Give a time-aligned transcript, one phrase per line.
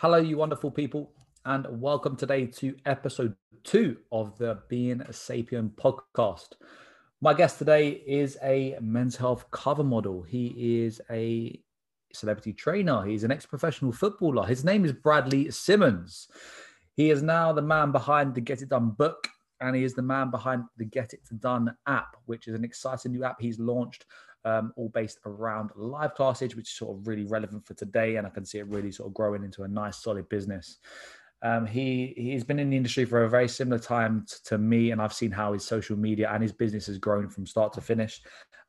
[0.00, 1.10] Hello, you wonderful people,
[1.46, 6.48] and welcome today to episode two of the Being a Sapien podcast.
[7.22, 10.20] My guest today is a men's health cover model.
[10.20, 11.58] He is a
[12.12, 14.46] celebrity trainer, he's an ex professional footballer.
[14.46, 16.28] His name is Bradley Simmons.
[16.92, 19.26] He is now the man behind the Get It Done book,
[19.62, 23.12] and he is the man behind the Get It Done app, which is an exciting
[23.12, 24.04] new app he's launched
[24.46, 28.16] um, all based around live classes, which is sort of really relevant for today.
[28.16, 30.78] And I can see it really sort of growing into a nice, solid business.
[31.42, 34.92] Um, he he's been in the industry for a very similar time t- to me,
[34.92, 37.82] and I've seen how his social media and his business has grown from start to
[37.82, 38.22] finish,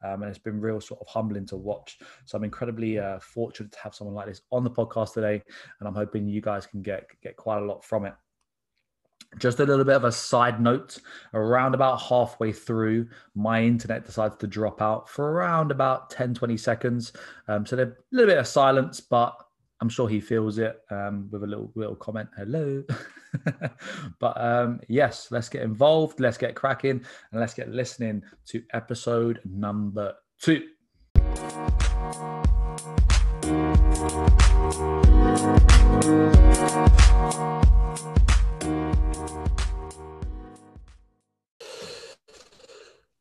[0.04, 1.98] um, and it's been real sort of humbling to watch.
[2.26, 5.42] So I'm incredibly uh, fortunate to have someone like this on the podcast today,
[5.80, 8.14] and I'm hoping you guys can get get quite a lot from it.
[9.38, 11.00] Just a little bit of a side note
[11.34, 16.58] around about halfway through, my internet decides to drop out for around about 10 20
[16.58, 17.14] seconds.
[17.48, 19.36] Um, so a little bit of silence, but
[19.80, 22.30] I'm sure he feels it um, with a little little comment.
[22.36, 22.84] Hello,
[24.20, 29.40] but um, yes, let's get involved, let's get cracking, and let's get listening to episode
[29.46, 30.64] number two.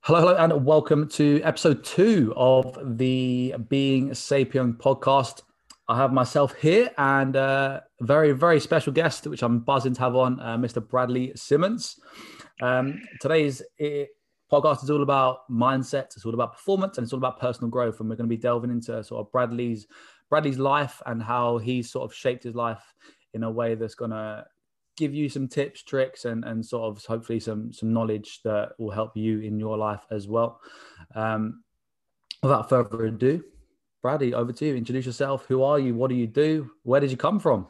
[0.07, 5.43] Hello, hello, and welcome to episode two of the Being Sapien podcast.
[5.89, 10.15] I have myself here and a very, very special guest, which I'm buzzing to have
[10.15, 10.89] on, uh, Mr.
[10.89, 11.99] Bradley Simmons.
[12.62, 14.05] Um, today's eh,
[14.49, 17.99] podcast is all about mindset, it's all about performance, and it's all about personal growth.
[17.99, 19.89] And we're going to be delving into sort of Bradley's
[20.31, 22.95] Bradley's life and how he's sort of shaped his life
[23.34, 24.45] in a way that's going to
[24.97, 28.91] give you some tips, tricks, and and sort of hopefully some some knowledge that will
[28.91, 30.61] help you in your life as well.
[31.14, 31.62] Um,
[32.42, 33.44] without further ado,
[34.03, 34.77] Brady, over to you.
[34.77, 35.47] Introduce yourself.
[35.47, 35.94] Who are you?
[35.94, 36.70] What do you do?
[36.83, 37.69] Where did you come from?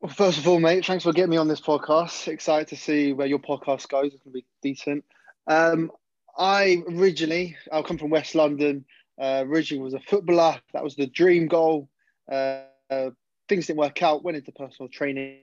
[0.00, 2.26] Well, first of all, mate, thanks for getting me on this podcast.
[2.28, 4.14] Excited to see where your podcast goes.
[4.14, 5.04] It's going to be decent.
[5.46, 5.92] Um,
[6.38, 8.84] I originally, I come from West London.
[9.20, 10.58] Uh, originally was a footballer.
[10.72, 11.90] That was the dream goal.
[12.30, 13.10] Uh, uh,
[13.48, 14.24] things didn't work out.
[14.24, 15.40] Went into personal training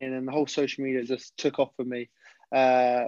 [0.00, 2.08] and then the whole social media just took off for me.
[2.54, 3.06] Uh,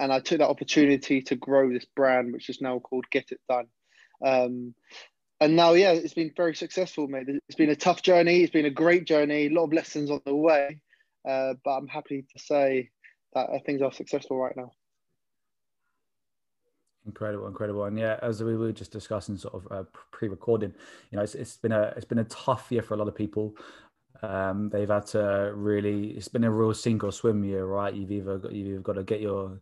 [0.00, 3.40] and I took that opportunity to grow this brand, which is now called Get It
[3.48, 3.66] Done.
[4.24, 4.74] Um,
[5.40, 7.26] and now, yeah, it's been very successful, mate.
[7.48, 8.42] It's been a tough journey.
[8.42, 9.46] It's been a great journey.
[9.46, 10.80] A lot of lessons on the way,
[11.28, 12.90] uh, but I'm happy to say
[13.34, 14.72] that things are successful right now.
[17.06, 20.74] Incredible, incredible, and yeah, as we were just discussing, sort of uh, pre-recording,
[21.10, 23.14] you know, it's, it's been a it's been a tough year for a lot of
[23.14, 23.56] people.
[24.22, 26.10] Um, they've had to really.
[26.10, 27.94] It's been a real sink or swim year, right?
[27.94, 29.60] You've either got, you've either got to get your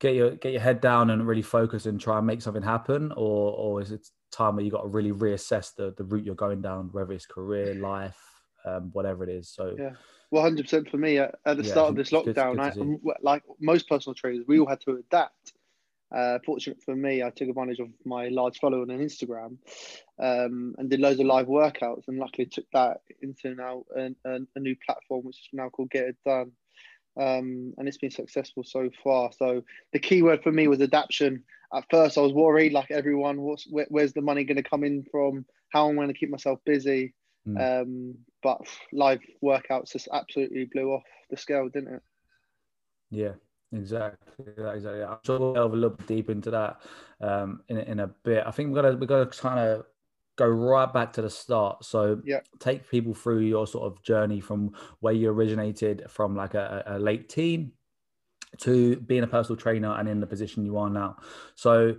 [0.00, 3.12] get your get your head down and really focus and try and make something happen,
[3.12, 6.34] or or is it time where you got to really reassess the the route you're
[6.34, 8.18] going down, whether it's career, life,
[8.64, 9.48] um, whatever it is.
[9.50, 9.90] So yeah.
[10.34, 11.18] Hundred percent for me.
[11.18, 14.44] At, at the yeah, start of this lockdown, good, good I, like most personal trainers,
[14.46, 15.54] we all had to adapt.
[16.14, 19.56] Uh, fortunate for me, I took advantage of my large following on Instagram
[20.18, 24.76] um, and did loads of live workouts, and luckily took that into now a, new
[24.84, 26.52] platform which is now called Get It Done,
[27.18, 29.30] um, and it's been successful so far.
[29.32, 31.44] So the key word for me was adaptation.
[31.74, 34.84] At first, I was worried, like everyone, what's where, where's the money going to come
[34.84, 35.44] in from?
[35.70, 37.14] How am I'm going to keep myself busy?
[37.46, 37.82] Mm.
[37.82, 38.60] Um, but
[38.92, 42.02] live workouts just absolutely blew off the scale, didn't it?
[43.10, 43.32] Yeah,
[43.72, 45.02] Exactly, exactly.
[45.02, 46.80] I'm sure we'll delve a little bit deep into that
[47.20, 48.44] um, in in a bit.
[48.46, 49.86] I think we're gonna we're gonna kind of
[50.36, 51.84] go right back to the start.
[51.84, 52.40] So yeah.
[52.58, 56.98] take people through your sort of journey from where you originated from, like a, a
[56.98, 57.72] late teen,
[58.58, 61.16] to being a personal trainer and in the position you are now.
[61.54, 61.96] So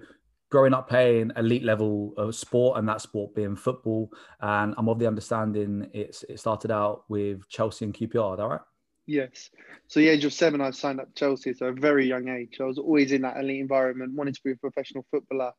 [0.50, 4.09] growing up playing elite level of sport and that sport being football
[4.40, 8.47] and i'm of the understanding it's it started out with chelsea and qpr is that
[8.47, 8.62] right
[9.08, 9.50] Yes.
[9.88, 11.53] So the age of seven, I signed up Chelsea.
[11.53, 12.58] So a very young age.
[12.59, 15.53] I was always in that elite environment, wanting to be a professional footballer.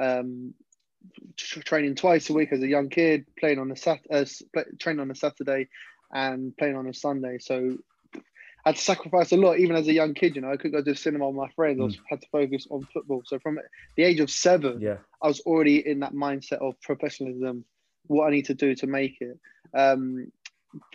[0.00, 0.54] Um,
[1.36, 4.24] training twice a week as a young kid, playing on a sat, uh,
[4.78, 5.68] training on a Saturday,
[6.12, 7.38] and playing on a Sunday.
[7.38, 7.78] So
[8.64, 10.36] I had to sacrifice a lot, even as a young kid.
[10.36, 11.96] You know, I couldn't go to the cinema with my friends.
[11.96, 11.98] Mm.
[11.98, 13.22] I had to focus on football.
[13.26, 13.58] So from
[13.96, 17.64] the age of seven, yeah, I was already in that mindset of professionalism.
[18.06, 19.38] What I need to do to make it.
[19.74, 20.30] Um,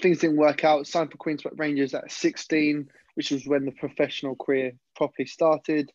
[0.02, 0.88] things didn't work out.
[0.88, 5.92] Signed for Queens Rangers at 16, which was when the professional career properly started.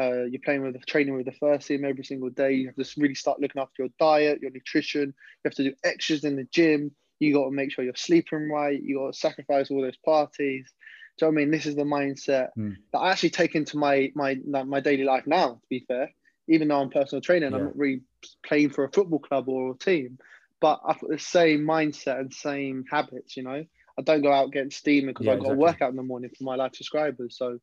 [0.00, 2.52] Uh, you're playing with the training with the first team every single day.
[2.52, 5.08] You have to really start looking after your diet, your nutrition.
[5.08, 6.92] You have to do extras in the gym.
[7.18, 8.82] You got to make sure you're sleeping right.
[8.82, 10.72] You got to sacrifice all those parties.
[11.18, 11.50] Do you know I mean?
[11.50, 12.74] This is the mindset mm.
[12.92, 15.54] that I actually take into my my my daily life now.
[15.54, 16.10] To be fair,
[16.48, 17.56] even though I'm personal trainer, yeah.
[17.56, 18.00] I'm not really
[18.44, 20.18] playing for a football club or a team
[20.62, 23.36] but I've got the same mindset and same habits.
[23.36, 23.64] You know,
[23.98, 25.56] I don't go out getting steaming because Yeah, I've got exactly.
[25.56, 27.36] to work out in the morning for my live subscribers.
[27.36, 27.58] So,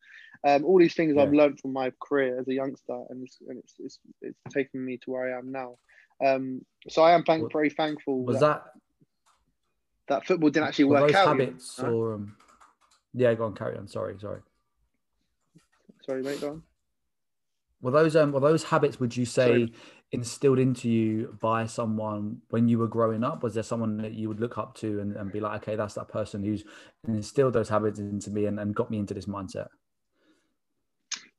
[0.48, 3.58] um, all these things I've learned from my career as a youngster, and it's and
[3.60, 5.78] it's it's, it's taken me to where I am now.
[6.24, 8.72] Um, so I am thank, very thankful Was that, that
[10.10, 11.38] that football didn't actually work those out.
[11.38, 11.46] you know?
[11.46, 12.36] habits or um,
[13.14, 13.88] yeah, go on, carry on.
[13.88, 14.42] Sorry, sorry.
[16.06, 16.42] Sorry, mate.
[16.42, 16.64] Go on.
[17.82, 19.74] Well, those um well, those habits would you say Sorry.
[20.12, 23.44] Instilled into you by someone when you were growing up?
[23.44, 25.94] Was there someone that you would look up to and, and be like, okay, that's
[25.96, 26.64] that person who's
[27.08, 29.68] instilled those habits into me and, and got me into this mindset?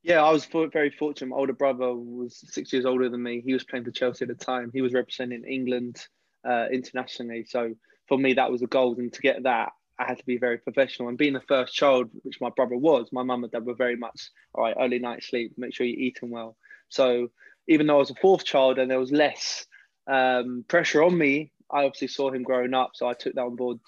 [0.03, 1.27] Yeah, I was very fortunate.
[1.29, 3.41] My older brother was six years older than me.
[3.41, 4.71] He was playing for Chelsea at the time.
[4.73, 6.03] He was representing England
[6.47, 7.45] uh, internationally.
[7.47, 7.75] So
[8.07, 8.95] for me, that was a goal.
[8.97, 11.09] And to get that, I had to be very professional.
[11.09, 13.95] And being the first child, which my brother was, my mum and dad were very
[13.95, 16.57] much, all right, early night sleep, make sure you're eating well.
[16.89, 17.29] So
[17.67, 19.65] even though I was a fourth child and there was less
[20.07, 22.91] um, pressure on me, I obviously saw him growing up.
[22.95, 23.79] So I took that on board.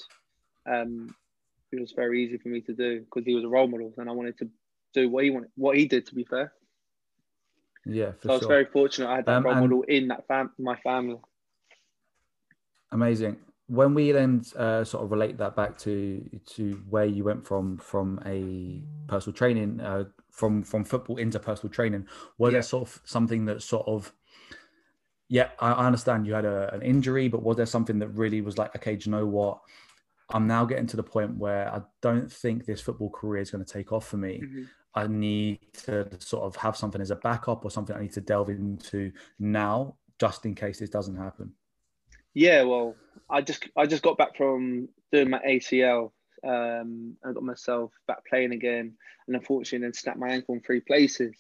[0.70, 1.16] Um,
[1.72, 4.10] it was very easy for me to do because he was a role model and
[4.10, 4.50] I wanted to
[4.94, 6.06] do what he wanted, what he did.
[6.08, 6.54] To be fair,
[7.86, 8.48] Yeah, for so I was sure.
[8.50, 9.10] very fortunate.
[9.10, 11.20] I had that Um, role model in that fam, my family.
[12.92, 13.38] Amazing.
[13.68, 17.78] When we then uh, sort of relate that back to to where you went from
[17.78, 22.08] from a personal training uh, from from football into personal training,
[22.38, 22.56] was Yeah.
[22.58, 24.12] there sort of something that sort of
[25.30, 28.58] yeah, I understand you had a, an injury, but was there something that really was
[28.58, 29.62] like, okay, do you know what?
[30.30, 33.64] I'm now getting to the point where I don't think this football career is going
[33.64, 34.42] to take off for me.
[34.44, 34.68] Mhm.
[34.96, 38.22] I need to sort of have something as a backup or something I need to
[38.22, 41.54] delve into now, just in case this doesn't happen.
[42.36, 42.96] Yeah, well,
[43.30, 46.12] I just I just got back from doing my ACL.
[46.44, 48.94] Um, I got myself back playing again,
[49.28, 51.34] and unfortunately, then snapped my ankle in three places.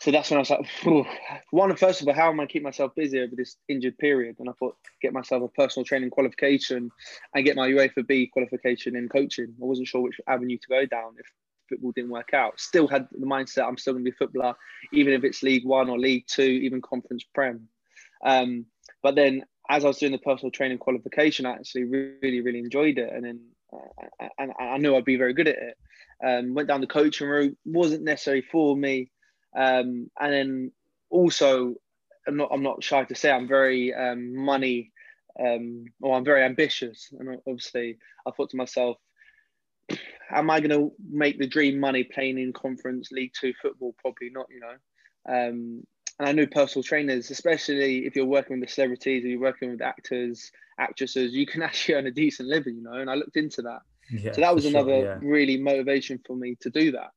[0.00, 1.04] So that's when I was like, Phew.
[1.50, 4.36] one, first of all, how am I keep myself busy over this injured period?
[4.38, 6.90] And I thought, get myself a personal training qualification
[7.34, 9.54] and get my UEFA B qualification in coaching.
[9.60, 11.26] I wasn't sure which avenue to go down if
[11.68, 12.60] football didn't work out.
[12.60, 14.54] Still had the mindset I'm still going to be a footballer,
[14.92, 17.68] even if it's League One or League Two, even Conference Prem.
[18.24, 18.66] Um,
[19.02, 22.98] but then as I was doing the personal training qualification, I actually really, really enjoyed
[22.98, 23.12] it.
[23.12, 23.40] And then
[23.72, 25.78] uh, and I knew I'd be very good at it.
[26.24, 29.10] Um, went down the coaching route, wasn't necessarily for me.
[29.56, 30.72] Um, and then
[31.10, 31.74] also,
[32.26, 34.92] I'm not, I'm not shy to say I'm very um, money,
[35.38, 37.08] um, or I'm very ambitious.
[37.18, 38.96] And obviously, I thought to myself,
[40.30, 43.94] am I going to make the dream money playing in Conference League Two football?
[43.98, 44.74] Probably not, you know.
[45.28, 45.86] Um,
[46.18, 49.70] and I knew personal trainers, especially if you're working with the celebrities, or you're working
[49.70, 52.92] with actors, actresses, you can actually earn a decent living, you know.
[52.94, 53.80] And I looked into that,
[54.10, 55.18] Yeah, so that was sure, another yeah.
[55.20, 57.10] really motivation for me to do that.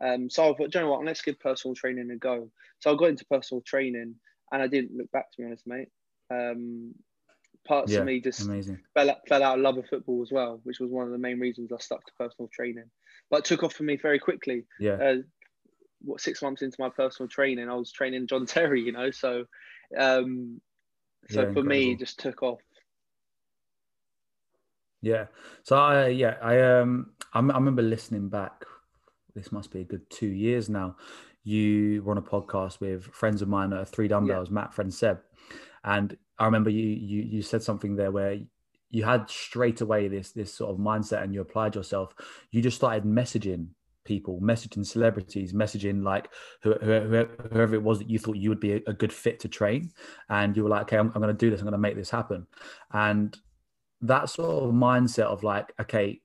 [0.00, 1.04] Um, so I thought, you know what?
[1.04, 2.50] Let's give personal training a go.
[2.80, 4.16] So I got into personal training,
[4.52, 5.88] and I didn't look back, to be honest, mate.
[6.30, 6.94] Um,
[7.66, 8.78] parts Yeah, of me just amazing.
[8.92, 11.18] fell out, fell out of love of football as well, which was one of the
[11.18, 12.90] main reasons I stuck to personal training.
[13.30, 14.64] But it took off for me very quickly.
[14.78, 15.14] Yeah, Uh,
[16.02, 19.10] what six months into my personal training, I was training John Terry, you know.
[19.10, 19.46] So,
[19.96, 20.60] um,
[21.28, 21.92] so Yeah, for me, incredible.
[21.92, 22.60] it just took off.
[25.04, 25.26] Yeah.
[25.62, 28.64] So I yeah I um I, m- I remember listening back.
[29.34, 30.96] This must be a good two years now.
[31.42, 35.18] You were on a podcast with friends of mine at Three Dumbbells, Matt, friend Seb,
[35.84, 38.38] and I remember you you you said something there where
[38.90, 42.14] you had straight away this this sort of mindset and you applied yourself.
[42.50, 43.68] You just started messaging
[44.04, 46.28] people, messaging celebrities, messaging like
[46.62, 49.40] who- who- whoever it was that you thought you would be a, a good fit
[49.40, 49.90] to train,
[50.28, 51.60] and you were like, okay, I'm, I'm going to do this.
[51.60, 52.46] I'm going to make this happen,
[52.92, 53.36] and
[54.06, 56.20] that sort of mindset of like, okay,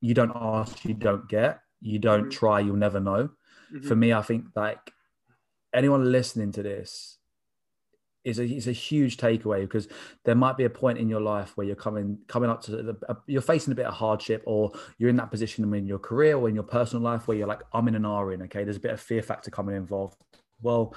[0.00, 2.30] you don't ask, you don't get, you don't Mhm.
[2.30, 3.30] try, you'll never know.
[3.72, 3.84] Mhm.
[3.84, 4.92] For me, I think like
[5.72, 7.18] anyone listening to this
[8.24, 9.88] is a is a huge takeaway because
[10.24, 12.96] there might be a point in your life where you're coming coming up to the,
[13.08, 16.36] uh, you're facing a bit of hardship or you're in that position in your career
[16.36, 18.76] or in your personal life where you're like I'm in an R in okay there's
[18.76, 20.20] a bit of fear factor coming involved
[20.60, 20.94] well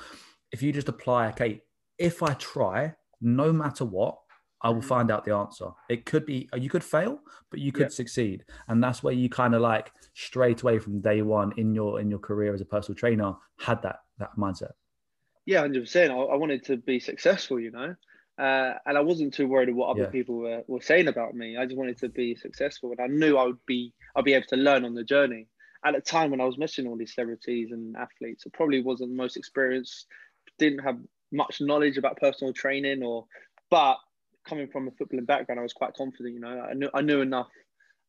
[0.51, 1.61] if you just apply okay
[1.97, 4.17] if I try no matter what
[4.63, 4.87] I will Mhm.
[4.87, 7.95] find out the answer it could be you could fail but you could Yeah.
[8.01, 11.99] succeed and that's where you kind of like straight away from day one in your
[11.99, 14.71] in your career as a personal trainer had that that mindset
[15.45, 16.11] Yeah, hundred percent.
[16.11, 17.95] I, I wanted to be successful, you know,
[18.37, 20.09] uh, and I wasn't too worried of what other Yeah.
[20.11, 21.57] people were, were saying about me.
[21.57, 23.93] I just wanted to be successful, and I knew I would be.
[24.15, 25.47] I'd be able to learn on the journey.
[25.83, 29.09] At the time when I was messaging all these celebrities and athletes, I probably wasn't
[29.11, 30.05] the most experienced.
[30.59, 30.99] Didn't have
[31.31, 33.25] much knowledge about personal training, or
[33.71, 33.97] but
[34.47, 36.33] coming from a footballing background, I was quite confident.
[36.33, 37.49] You know, I knew I knew enough.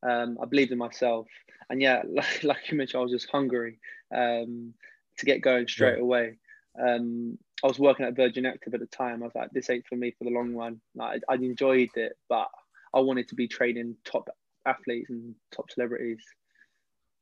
[0.01, 1.27] Um, I believed in myself,
[1.69, 3.79] and yeah, like, like you mentioned, I was just hungry
[4.13, 4.73] um,
[5.17, 6.03] to get going straight Yeah.
[6.03, 6.37] away.
[6.79, 9.21] Um, I was working at Virgin Active at the time.
[9.23, 10.81] I was like, this ain't for me for the long run.
[10.95, 12.49] Like, I, I enjoyed it, but
[12.93, 14.29] I wanted to be training top
[14.65, 16.19] athletes and top celebrities.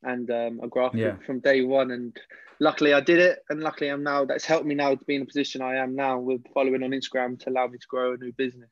[0.03, 1.15] And um, I grafted yeah.
[1.27, 2.17] from day one, and
[2.59, 3.39] luckily I did it.
[3.49, 5.95] And luckily I'm now that's helped me now to be in the position I am
[5.95, 8.71] now with following on Instagram to allow me to grow a new business.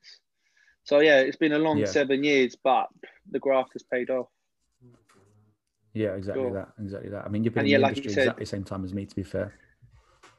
[0.90, 1.86] So yeah, it's been a long yeah.
[1.86, 2.88] seven years, but
[3.30, 4.26] the graft has paid off.
[5.94, 6.52] Yeah, exactly cool.
[6.54, 6.70] that.
[6.80, 7.24] Exactly that.
[7.24, 8.92] I mean, you've been and in yeah, the industry said, exactly the same time as
[8.92, 9.54] me, to be fair.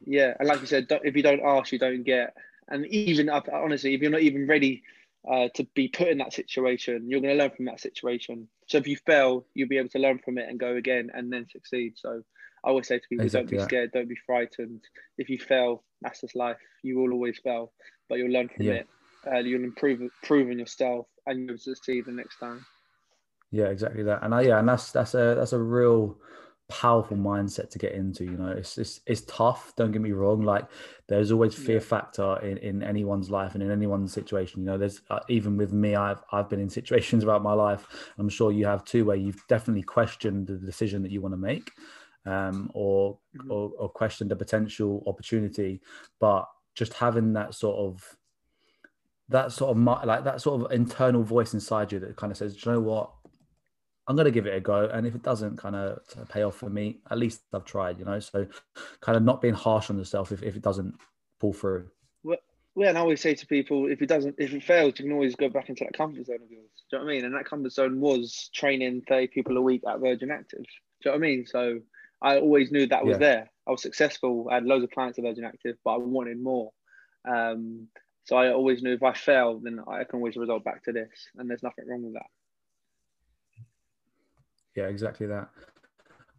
[0.06, 2.36] Yeah, and like you said, if you don't ask, you don't get.
[2.68, 4.84] And even honestly, if you're not even ready
[5.26, 8.50] uh, to be put in that situation, you're going to learn from that situation.
[8.68, 11.32] So if you fail, you'll be able to learn from it and go again and
[11.32, 11.94] then succeed.
[11.96, 12.24] So
[12.66, 14.82] I always say to people, exactly don't be scared, don't be frightened.
[15.18, 16.60] If you fail, that's just life.
[16.84, 17.72] You will always fail,
[18.10, 18.74] but you'll learn from yeah.
[18.74, 18.90] it.
[19.26, 22.66] Uh, you'll improve, improve in yourself, and you'll succeed the next time.
[23.52, 24.24] Yeah, exactly that.
[24.24, 26.18] And I, yeah, and that's that's a that's a real
[26.70, 28.24] powerful mindset to get into.
[28.24, 29.74] You know, it's it's, it's tough.
[29.76, 30.42] Don't get me wrong.
[30.42, 30.68] Like
[31.08, 34.62] there's always fear factor in, in anyone's life and in anyone's situation.
[34.62, 37.86] You know, there's uh, even with me, I've I've been in situations about my life.
[38.18, 41.38] I'm sure you have too, where you've definitely questioned the decision that you want to
[41.38, 41.70] make,
[42.26, 43.52] um, or, mm-hmm.
[43.52, 45.82] or or questioned the potential opportunity.
[46.22, 48.18] But just having that sort of
[49.32, 52.64] that sort of like that sort of internal voice inside you that kind of says,
[52.64, 53.12] you know what,
[54.08, 54.90] I'm going to give it a go.
[54.92, 58.06] And if it doesn't kind of pay off for me, at least I've tried, you
[58.06, 58.20] know?
[58.20, 58.48] So
[59.00, 60.96] kind of not being harsh on yourself if, if it doesn't
[61.40, 61.88] pull through.
[62.24, 62.38] Well,
[62.76, 65.14] well, and I always say to people, if it doesn't, if it fails, you can
[65.14, 66.70] always go back into that comfort zone of yours.
[66.90, 67.26] Do you know what I mean?
[67.26, 70.60] And that comfort zone was training 30 people a week at Virgin Active.
[70.60, 71.46] Do you know what I mean?
[71.46, 71.80] So
[72.22, 73.18] I always knew that was yeah.
[73.18, 73.52] there.
[73.68, 74.48] I was successful.
[74.52, 76.72] I had loads of clients at Virgin Active, but I wanted more.
[77.26, 77.88] Um,
[78.24, 81.10] so I always knew if I fail, then I can always result back to this,
[81.38, 82.28] and there's nothing wrong with that.
[84.76, 85.50] Yeah, exactly that.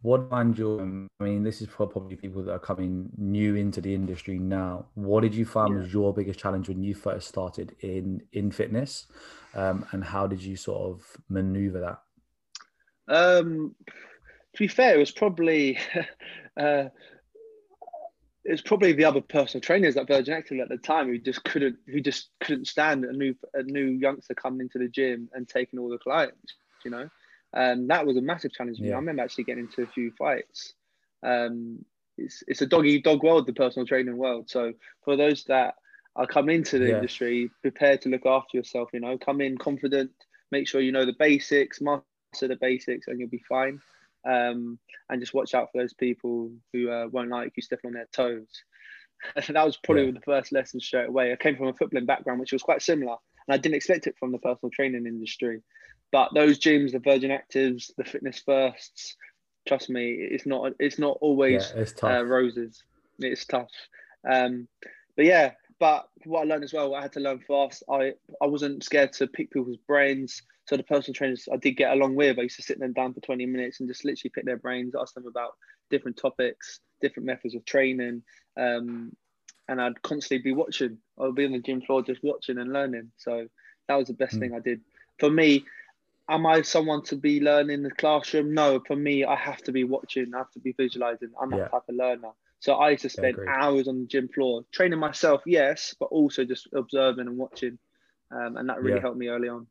[0.01, 0.81] What find your?
[0.81, 4.87] I mean, this is for probably people that are coming new into the industry now.
[4.95, 5.79] What did you find yeah.
[5.81, 9.07] was your biggest challenge when you first started in in fitness,
[9.55, 11.99] um, and how did you sort of maneuver that?
[13.07, 13.75] Um,
[14.53, 15.77] to be fair, it was probably
[16.59, 16.85] uh,
[18.45, 21.43] it was probably the other personal trainers at Virgin Active at the time who just
[21.43, 25.47] couldn't who just couldn't stand a new a new youngster coming into the gym and
[25.47, 26.53] taking all the clients.
[26.83, 27.09] You know,
[27.53, 28.91] um, that was a massive challenge for me.
[28.91, 30.73] I remember actually getting into a few fights.
[31.23, 31.85] Um,
[32.17, 34.49] it's, it's a doggy dog world, the personal training world.
[34.49, 34.73] So
[35.03, 35.75] for those that
[36.15, 36.95] are coming into the yeah.
[36.95, 40.11] industry, prepared to look after yourself, you know, come in confident,
[40.51, 42.03] make sure you know the basics, master
[42.41, 43.79] the basics, and you'll be fine.
[44.25, 47.93] Um, and just watch out for those people who uh, won't like you stepping on
[47.93, 48.47] their toes.
[49.35, 50.11] that was probably yeah.
[50.11, 51.31] the first lesson straight away.
[51.31, 53.15] I came from a footballing background, which was quite similar,
[53.47, 55.61] and I didn't expect it from the personal training industry.
[56.11, 59.15] But those gyms, the Virgin Actives, the Fitness Firsts,
[59.67, 62.83] trust me, it's not it's not always yeah, it's uh, roses.
[63.19, 63.71] It's tough.
[64.29, 64.67] Um,
[65.15, 67.83] but yeah, but what I learned as well, I had to learn fast.
[67.89, 70.43] I I wasn't scared to pick people's brains.
[70.65, 73.13] So the personal trainers I did get along with, I used to sit them down
[73.13, 75.51] for 20 minutes and just literally pick their brains, ask them about
[75.89, 78.23] different topics, different methods of training.
[78.57, 79.15] Um,
[79.67, 80.97] and I'd constantly be watching.
[81.19, 83.11] I would be on the gym floor just watching and learning.
[83.17, 83.47] So
[83.87, 84.39] that was the best mm.
[84.39, 84.81] thing I did.
[85.19, 85.65] For me,
[86.29, 88.53] am I someone to be learning in the classroom?
[88.53, 91.31] No, for me, I have to be watching, I have to be visualizing.
[91.41, 91.67] I'm that yeah.
[91.67, 92.31] type of learner.
[92.59, 96.45] So I used to spend hours on the gym floor training myself, yes, but also
[96.45, 97.77] just observing and watching.
[98.31, 99.01] Um, and that really yeah.
[99.01, 99.67] helped me early on.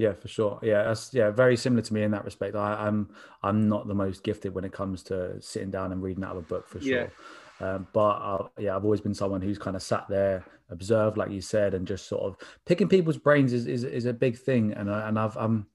[0.00, 0.58] Yeah, for sure.
[0.62, 2.56] Yeah, that's yeah, very similar to me in that respect.
[2.56, 3.10] I, am
[3.42, 6.30] I'm, I'm not the most gifted when it comes to sitting down and reading out
[6.30, 7.10] of a book for sure.
[7.60, 7.66] Yeah.
[7.66, 11.30] Um, but uh, yeah, I've always been someone who's kind of sat there, observed, like
[11.30, 14.72] you said, and just sort of picking people's brains is is, is a big thing.
[14.72, 15.66] And I, and I've um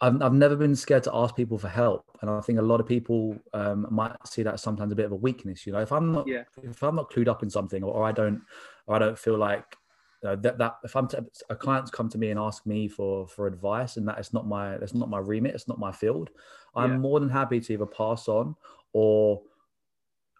[0.00, 2.80] I've, I've never been scared to ask people for help, and I think a lot
[2.80, 5.64] of people um, might see that sometimes a bit of a weakness.
[5.64, 6.42] You know, if I'm not yeah.
[6.60, 8.42] if I'm not clued up in something, or, or I don't
[8.88, 9.76] or I don't feel like
[10.24, 13.26] uh, that that if I'm to, a client's come to me and ask me for
[13.26, 16.30] for advice, and that is not my that's not my remit, it's not my field.
[16.74, 16.98] I'm yeah.
[16.98, 18.54] more than happy to either pass on
[18.92, 19.42] or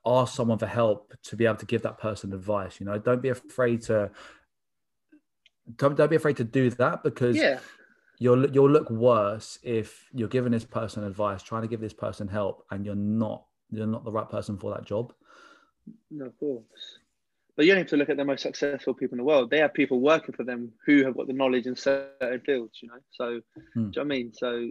[0.06, 2.80] ask someone for help to be able to give that person advice.
[2.80, 4.10] You know, don't be afraid to
[5.76, 7.58] don't, don't be afraid to do that because yeah.
[8.18, 12.28] you'll you'll look worse if you're giving this person advice, trying to give this person
[12.28, 15.12] help, and you're not you're not the right person for that job.
[16.10, 16.98] No, of course.
[17.56, 19.50] But you don't have to look at the most successful people in the world.
[19.50, 22.88] They have people working for them who have got the knowledge in certain fields, you
[22.88, 23.00] know.
[23.10, 23.40] So,
[23.74, 23.90] hmm.
[23.90, 24.32] do you know I mean?
[24.32, 24.70] So,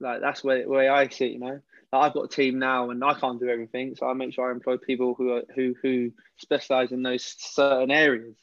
[0.00, 1.60] like that's where where I see it, you know.
[1.92, 4.52] I've got a team now, and I can't do everything, so I make sure I
[4.52, 8.36] employ people who are, who who specialize in those certain areas.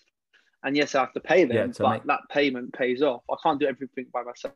[0.64, 2.04] And yes, I have to pay them, yeah, but make...
[2.06, 3.24] that payment pays off.
[3.30, 4.56] I can't do everything by myself,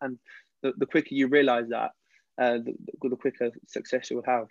[0.00, 0.18] and
[0.62, 1.92] the, the quicker you realize that,
[2.38, 4.48] uh, the, the quicker success you will have.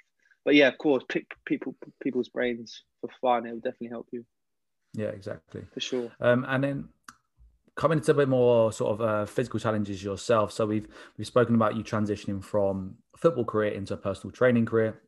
[0.48, 3.46] But yeah, of course, pick people people's brains for fun.
[3.46, 4.24] It will definitely help you.
[4.94, 5.64] Yeah, exactly.
[5.74, 6.10] For sure.
[6.22, 6.90] Um, and then
[7.76, 10.54] coming into a bit more sort of uh, physical challenges yourself.
[10.54, 10.88] So we've
[11.18, 15.02] we've spoken about you transitioning from football career into a personal training career.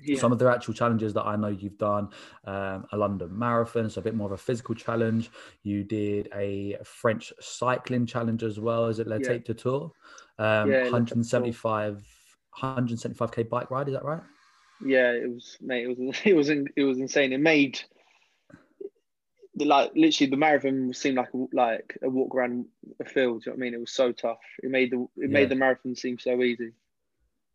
[0.00, 0.18] Yeah.
[0.18, 2.08] Some of the actual challenges that I know you've done,
[2.44, 5.30] um, a London marathon, so a bit more of a physical challenge.
[5.62, 8.86] You did a French cycling challenge as well.
[8.86, 9.92] Is it L'Étape du Tour?
[10.40, 12.04] Um, yeah, 175,
[12.60, 13.86] 175k bike ride.
[13.86, 14.22] Is that right?
[14.84, 15.84] Yeah, it was, mate.
[15.84, 17.32] It was, it was, it was insane.
[17.32, 17.80] It made
[19.56, 22.66] like literally the marathon seemed like a, like a walk around
[23.00, 23.42] a field.
[23.42, 23.74] Do You know what I mean?
[23.74, 24.38] It was so tough.
[24.62, 26.72] It made the it made the marathon seem so easy.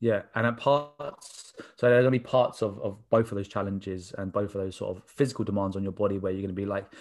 [0.01, 4.13] Yeah, and at parts, so there's gonna be parts of, of both of those challenges
[4.17, 6.65] and both of those sort of physical demands on your body where you're gonna be
[6.65, 6.97] like, do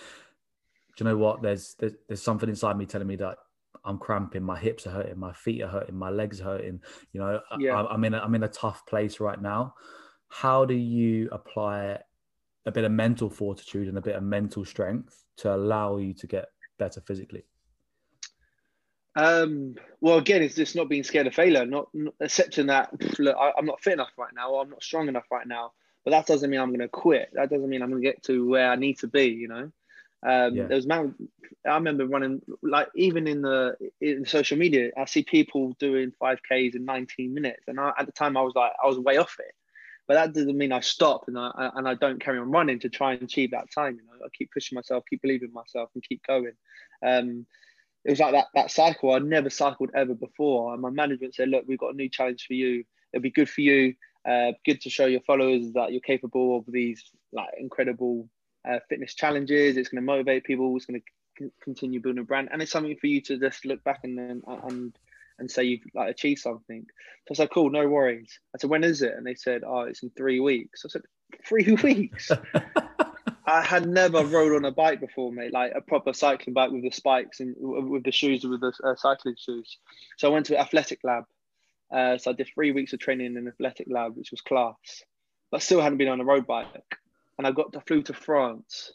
[0.98, 1.42] you know what?
[1.42, 3.36] There's there's, there's something inside me telling me that
[3.84, 6.80] I'm cramping, my hips are hurting, my feet are hurting, my legs are hurting.
[7.12, 7.82] You know, yeah.
[7.82, 9.74] I, I'm in a, I'm in a tough place right now.
[10.34, 12.00] How do you apply
[12.66, 16.26] a bit of mental fortitude and a bit of mental strength to allow you to
[16.26, 17.44] get better physically?
[19.14, 23.36] Um, well, again, it's just not being scared of failure, not, not accepting that look,
[23.40, 25.70] I, am not fit enough right now, or I'm not strong enough right now.
[26.04, 27.30] But that doesn't mean I'm going to quit.
[27.34, 29.26] That doesn't mean I'm going to get to where I need to be.
[29.26, 29.72] You know,
[30.26, 30.66] um, yeah.
[30.66, 31.14] there was man.
[31.64, 36.40] I remember running like even in the in social media, I see people doing five
[36.42, 39.16] Ks in 19 minutes, and I, at the time I was like I was way
[39.16, 39.54] off it.
[40.06, 42.88] But that doesn't mean I stop and I and I don't carry on running to
[42.88, 43.96] try and achieve that time.
[43.96, 46.52] You know, I keep pushing myself, keep believing in myself, and keep going.
[47.04, 47.46] Um,
[48.04, 49.12] it was like that that cycle.
[49.12, 52.46] I never cycled ever before, and my management said, "Look, we've got a new challenge
[52.46, 52.84] for you.
[53.12, 53.94] It'll be good for you.
[54.28, 58.28] Uh, good to show your followers that you're capable of these like incredible
[58.68, 59.76] uh, fitness challenges.
[59.76, 60.74] It's going to motivate people.
[60.76, 63.64] It's going to c- continue building a brand, and it's something for you to just
[63.64, 64.94] look back and then and
[65.38, 66.86] and say you've like achieved something.
[67.26, 68.38] So I said, cool, no worries.
[68.54, 69.14] I said, when is it?
[69.16, 70.82] And they said, oh, it's in three weeks.
[70.84, 71.02] I said,
[71.46, 72.30] three weeks.
[73.46, 76.82] I had never rode on a bike before, mate, like a proper cycling bike with
[76.82, 79.78] the spikes and with the shoes, with the uh, cycling shoes.
[80.16, 81.24] So I went to athletic lab.
[81.92, 85.02] Uh, so I did three weeks of training in an athletic lab, which was class,
[85.50, 86.96] but still hadn't been on a road bike.
[87.36, 88.92] And I got to flew to France,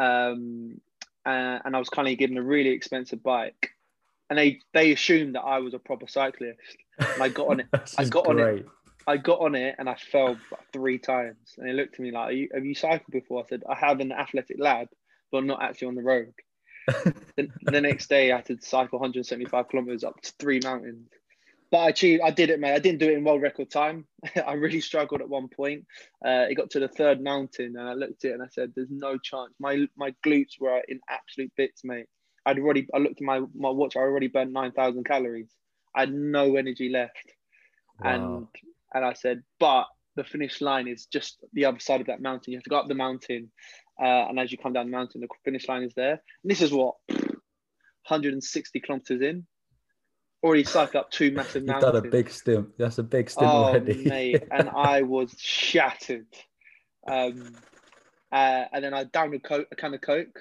[0.00, 0.80] um,
[1.24, 3.70] uh, and I was kind of given a really expensive bike
[4.30, 6.76] and they they assumed that I was a proper cyclist.
[6.98, 7.66] And I got on it.
[7.98, 8.38] I got great.
[8.38, 8.66] on it.
[9.06, 10.36] I got on it and I fell
[10.72, 11.54] three times.
[11.56, 14.00] And they looked at me like, you, "Have you cycled before?" I said, "I have
[14.00, 14.88] in the athletic lab,
[15.32, 16.34] but not actually on the road."
[17.36, 21.08] the, the, next day, I had to cycle 175 kilometers up to three mountains.
[21.70, 22.22] But I achieved.
[22.24, 22.72] I did it, mate.
[22.72, 24.06] I didn't do it in world record time.
[24.46, 25.84] I really struggled at one point.
[26.24, 28.72] Uh, it got to the third mountain, and I looked at it and I said,
[28.74, 32.06] "There's no chance." My my glutes were in absolute bits, mate.
[32.48, 33.94] I'd already I looked at my my watch.
[33.96, 35.50] I already burned nine thousand calories.
[35.94, 37.34] I had no energy left,
[38.00, 38.10] wow.
[38.14, 38.46] and
[38.94, 42.52] and I said, but the finish line is just the other side of that mountain.
[42.52, 43.50] You have to go up the mountain,
[44.00, 46.22] uh, and as you come down the mountain, the finish line is there.
[46.42, 49.46] And this is what 160 kilometers in.
[50.42, 51.92] Already cycled up two massive mountains.
[51.92, 52.78] Done a big stint.
[52.78, 54.04] That's a big stint oh, already.
[54.04, 56.26] mate, and I was shattered.
[57.06, 57.56] Um,
[58.32, 60.38] uh, and then I downed a, coke, a can of Coke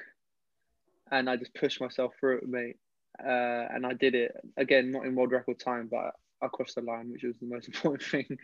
[1.11, 2.77] and I just pushed myself through it, mate.
[3.23, 6.81] Uh, and I did it again, not in world record time, but I crossed the
[6.81, 8.37] line, which was the most important thing.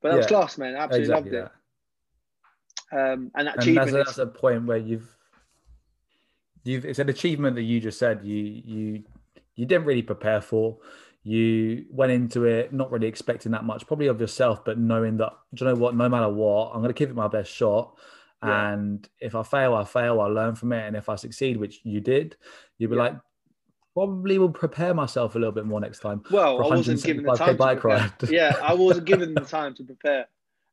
[0.00, 0.74] But that yeah, was class, man.
[0.74, 1.52] I absolutely exactly loved it.
[2.90, 3.92] Um, and that and achievement.
[3.92, 5.14] That's, that's a point where you've
[6.64, 9.04] you've it's an achievement that you just said you you
[9.54, 10.78] you didn't really prepare for.
[11.22, 15.32] You went into it not really expecting that much, probably of yourself, but knowing that
[15.52, 17.94] do you know what, no matter what, I'm going to give it my best shot
[18.44, 18.72] yeah.
[18.72, 20.86] And if I fail, I fail, I learn from it.
[20.86, 22.36] And if I succeed, which you did,
[22.78, 23.02] you'd be yeah.
[23.02, 23.16] like,
[23.94, 26.22] probably will prepare myself a little bit more next time.
[26.30, 28.12] Well, I wasn't given the time bike ride.
[28.30, 30.28] yeah, I wasn't given the time to prepare.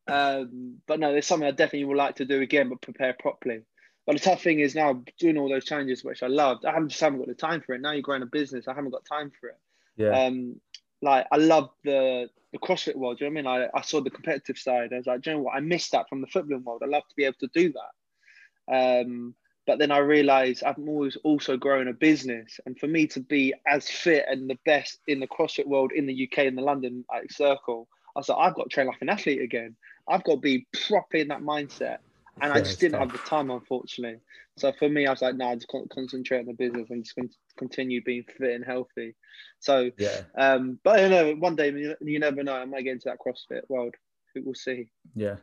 [0.07, 3.61] Um, but no, there's something I definitely would like to do again, but prepare properly.
[4.05, 6.65] But the tough thing is now doing all those challenges, which I loved.
[6.65, 7.81] I haven't just haven't got the time for it.
[7.81, 9.57] Now you're growing a business, I haven't got time for it.
[9.97, 10.09] Yeah.
[10.09, 10.61] Um,
[11.05, 13.19] like I love the the CrossFit world.
[13.19, 13.69] Do you know what I mean?
[13.75, 14.91] I, I saw the competitive side.
[14.91, 15.55] I was like, do you know what?
[15.55, 16.81] I missed that from the footballing world.
[16.83, 19.01] I love to be able to do that.
[19.01, 19.35] Um,
[19.67, 23.53] but then I realized I'm always also growing a business, and for me to be
[23.67, 27.05] as fit and the best in the CrossFit world in the UK in the London
[27.11, 29.75] like, circle, I was like, I've got to train like an athlete again.
[30.07, 31.97] I've got to be properly in that mindset,
[32.41, 34.19] and I just didn't have the time, unfortunately.
[34.57, 37.37] So for me, I was like, no, nah, just concentrate on the business and just
[37.57, 39.15] continue being fit and healthy.
[39.59, 40.21] So yeah.
[40.37, 42.55] Um, but you know one day you never know.
[42.55, 43.95] I might get into that CrossFit world.
[44.35, 44.89] We'll see.
[45.13, 45.35] Yeah.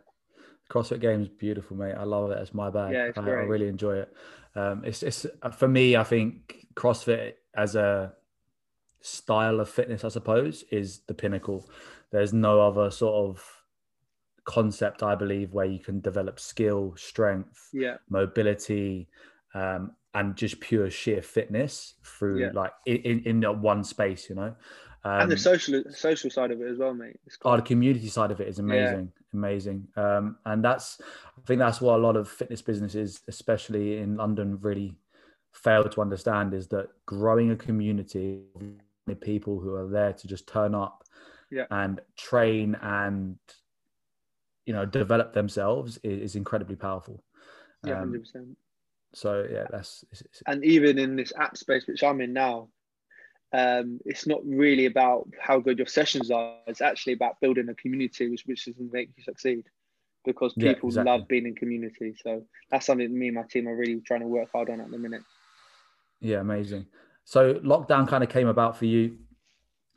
[0.71, 1.95] CrossFit Games beautiful, mate.
[1.95, 2.39] I love it.
[2.39, 2.93] It's my bag.
[2.93, 3.23] Yeah, it's I.
[3.23, 4.15] I really enjoy it.
[4.55, 5.97] Um, it's it's for me.
[5.97, 8.15] I think CrossFit as a
[9.03, 11.69] style of fitness, I suppose, is the pinnacle.
[12.11, 13.62] There's no other sort of
[14.45, 19.09] concept, I believe, where you can develop skill, strength, yeah, mobility,
[19.55, 22.51] um, and just pure sheer fitness through Yeah.
[22.53, 24.55] like in, in in one space, you know.
[25.05, 27.19] Um, and the social social side of it as well, mate.
[27.27, 29.89] It's oh, the community side of it is amazing, amazing.
[29.97, 31.01] Um, and that's,
[31.37, 34.95] I think that's what a lot of fitness businesses, especially in London, really
[35.53, 38.43] fail to understand is that growing a community
[39.09, 41.05] of people who are there to just turn up
[41.51, 41.67] Yeah.
[41.71, 43.39] and train and
[44.67, 47.23] you know develop themselves is, is incredibly powerful.
[47.85, 48.57] yeah, Um, hundred percent.
[49.13, 52.69] so yeah, that's it's, it's, And even in this app space which I'm in now,
[53.53, 56.55] um, it's not really about how good your sessions are.
[56.67, 59.65] It's actually about building a community, which which is going to make you succeed.
[60.25, 61.13] Because Yeah, people exactly.
[61.13, 64.29] love being in community, so that's something me and my team are really trying to
[64.29, 65.23] work hard on at the minute.
[66.21, 66.87] Yeah, amazing.
[67.25, 69.19] So lockdown kind of came about for you,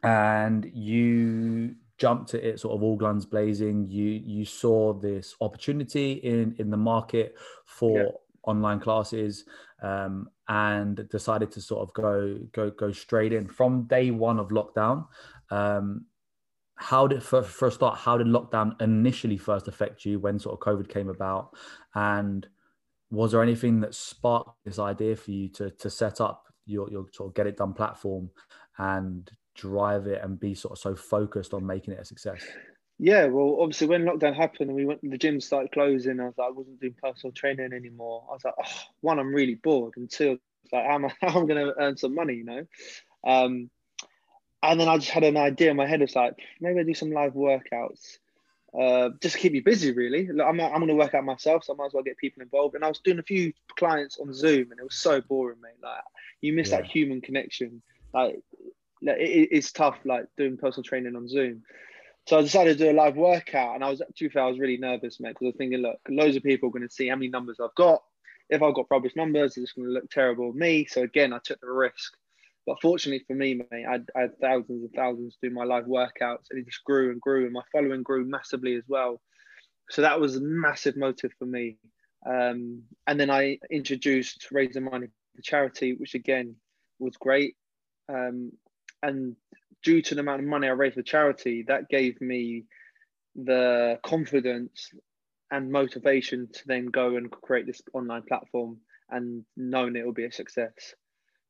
[0.03, 3.87] and you jumped at it sort of all guns blazing.
[3.89, 8.11] You you saw this opportunity in in the market for Yeah.
[8.43, 9.45] online classes,
[9.81, 14.49] um, and decided to sort of go go go straight in from day one of
[14.49, 15.07] lockdown.
[15.49, 16.05] Um,
[16.77, 17.97] how did for, for a start?
[17.99, 21.55] How did lockdown initially first affect you when sort of COVID came about,
[21.93, 22.47] and
[23.11, 27.05] was there anything that sparked this idea for you to to set up your your
[27.13, 28.29] sort of get it done platform
[28.77, 32.41] and drive it and be sort of so focused on making it a success?
[32.97, 36.19] Yeah, well, obviously when lockdown happened and we went, the gym started closing.
[36.19, 38.25] I was like, I wasn't doing personal training anymore.
[38.29, 40.39] I was like, oh, one, I'm really bored, and two,
[40.71, 42.65] like, how am I, how am going to earn some money, you know?
[43.25, 43.69] Um,
[44.63, 46.01] and then I just had an idea in my head.
[46.01, 48.17] It's like maybe I do some live workouts,
[48.77, 49.91] uh, just to keep me busy.
[49.93, 52.17] Really, Like, I'm I'm going to work out myself, so I might as well get
[52.17, 52.75] people involved.
[52.75, 55.73] And I was doing a few clients on Zoom, and it was so boring, mate.
[55.83, 56.01] Like
[56.41, 57.81] you miss that human connection.
[58.13, 58.39] Like
[59.13, 61.63] it, it- it's tough, like doing personal training on Zoom.
[62.27, 64.47] So I decided to do a live workout, and I was, to be fair, I
[64.47, 66.93] was really nervous, mate, because I was thinking, look, loads of people are going to
[66.93, 68.01] see how many numbers I've got.
[68.49, 70.85] If I've got rubbish numbers, it's going to look terrible of me.
[70.85, 72.13] So again, I took the risk.
[72.65, 75.85] But fortunately for me, mate, I had, I had thousands and thousands doing my live
[75.85, 79.21] workouts, and it just grew and grew, and my following grew massively as well.
[79.91, 81.77] So that was a massive motive for me.
[82.25, 86.55] Um, and then I introduced raising money for charity, which again
[86.97, 87.55] was great.
[88.09, 88.51] Um,
[89.05, 89.35] and
[89.83, 92.65] due to the amount of money I raised for charity, that gave me
[93.35, 94.91] the confidence
[95.51, 98.77] and motivation to then go and create this online platform
[99.09, 100.95] and knowing it will be a success.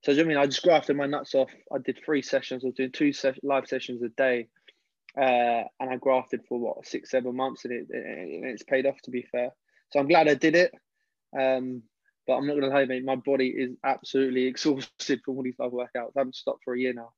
[0.04, 0.38] So, I mean?
[0.38, 1.50] I just grafted my nuts off.
[1.74, 2.64] I did three sessions.
[2.64, 4.50] I was doing two live sessions a day,
[5.18, 9.02] uh, and I grafted for what six, seven months, and it, it, it's paid off.
[9.06, 9.50] To be fair,
[9.92, 10.72] so I'm glad I did it.
[11.36, 11.82] Um,
[12.28, 13.04] but I'm not gonna lie, mate.
[13.04, 16.12] My body is absolutely exhausted from all these live workouts.
[16.16, 17.14] I haven't stopped for a year now.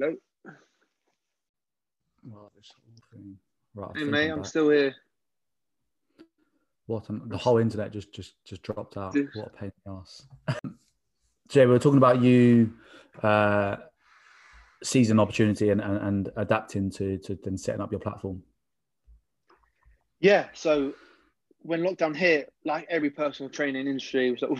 [0.00, 0.14] Hello,
[2.22, 3.36] Wow, this whole thing.
[3.74, 4.94] Right, I hey think mate, I'm I'm still here.
[6.86, 9.12] What an, the whole internet just just just dropped out.
[9.12, 9.28] Dude.
[9.34, 10.28] What a pain in the ass.
[11.48, 12.74] Jay, we were talking about you
[13.24, 13.76] uh,
[14.84, 18.40] seizing opportunity and, and, and adapting to to then setting up your platform.
[20.20, 20.92] Yeah, so
[21.62, 24.58] when lockdown hit, like every personal training industry was like,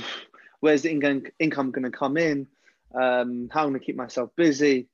[0.59, 2.48] where's the income income going to come in?
[2.94, 4.88] Um, how am I going to keep myself busy?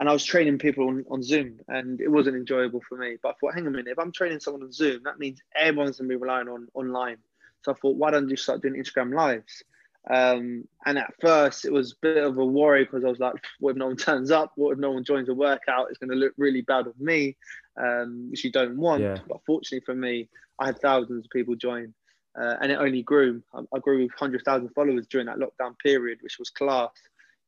[0.00, 3.16] And I was training people on, on Zoom, and it wasn't enjoyable for me.
[3.22, 5.40] But I thought, hang on a minute, if I'm training someone on Zoom, that means
[5.54, 7.18] everyone's going to be relying on online.
[7.64, 9.62] So I thought, why don't you start doing Instagram lives?
[10.10, 13.34] Um, and at first, it was a bit of a worry because I was like,
[13.60, 14.52] what if no one turns up?
[14.56, 15.88] What if no one joins a workout?
[15.90, 17.36] It's going to look really bad of me,
[17.80, 19.02] um, which you don't want.
[19.02, 19.18] Yeah.
[19.28, 20.28] But fortunately for me,
[20.58, 21.94] I had thousands of people join,
[22.40, 23.42] uh, and it only grew.
[23.54, 26.90] I, I grew 100,000 followers during that lockdown period, which was class.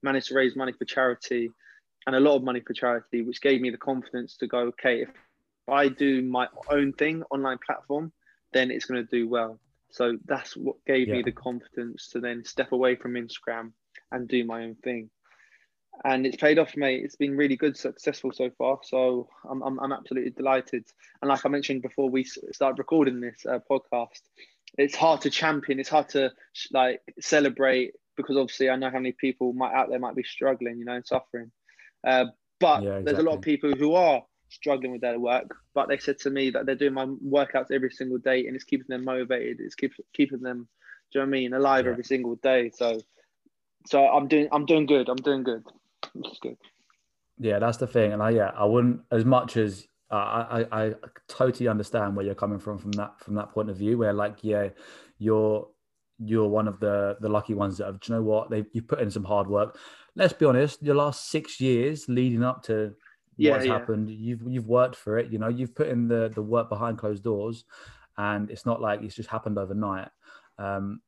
[0.02, 1.50] Managed to raise money for charity
[2.06, 5.02] and a lot of money for charity, which gave me the confidence to go, okay,
[5.02, 5.08] if
[5.68, 8.12] I do my own thing, online platform,
[8.52, 9.58] then it's going to do well.
[9.90, 13.72] So that's what gave me the confidence to then step away from Instagram
[14.10, 15.10] and do my own thing.
[16.04, 17.04] And it's paid off, mate.
[17.04, 18.80] It's been really good, successful so far.
[18.82, 20.84] So I'm, I'm, I'm absolutely delighted.
[21.22, 24.20] And like I mentioned before we s- started recording this uh, podcast,
[24.76, 25.78] it's hard to champion.
[25.78, 26.32] It's hard to
[26.72, 30.78] like celebrate because obviously I know how many people might out there might be struggling,
[30.78, 31.52] you know, and suffering.
[32.04, 32.26] Uh,
[32.60, 35.98] but Yeah, there's a lot of people who are struggling with their work, but they
[35.98, 39.04] said to me that they're doing my workouts every single day and it's keeping them
[39.04, 39.58] motivated.
[39.60, 40.68] It's keep, keeping them,
[41.12, 41.92] do you know what I mean, alive Yeah.
[41.92, 42.70] every single day.
[42.74, 43.00] So,
[43.86, 45.08] so I'm doing, I'm doing good.
[45.08, 45.64] I'm doing good.
[46.24, 46.56] Is good.
[47.38, 50.84] Yeah, that's the thing, and I yeah, I wouldn't as much as uh, I, I
[50.84, 50.94] I
[51.26, 53.98] totally understand where you're coming from from that from that point of view.
[53.98, 54.68] Where like yeah,
[55.18, 55.66] you're
[56.18, 57.98] you're one of the the lucky ones that have.
[57.98, 58.50] Do you know what?
[58.50, 59.76] They you put in some hard work.
[60.16, 60.82] Let's be honest.
[60.82, 62.94] Your last six years leading up to
[63.36, 63.72] Yeah, what's yeah.
[63.72, 65.32] happened, you've you've worked for it.
[65.32, 67.64] You know, you've put in the the work behind closed doors,
[68.16, 70.08] and it's not like it's just happened overnight.
[70.58, 71.00] Um,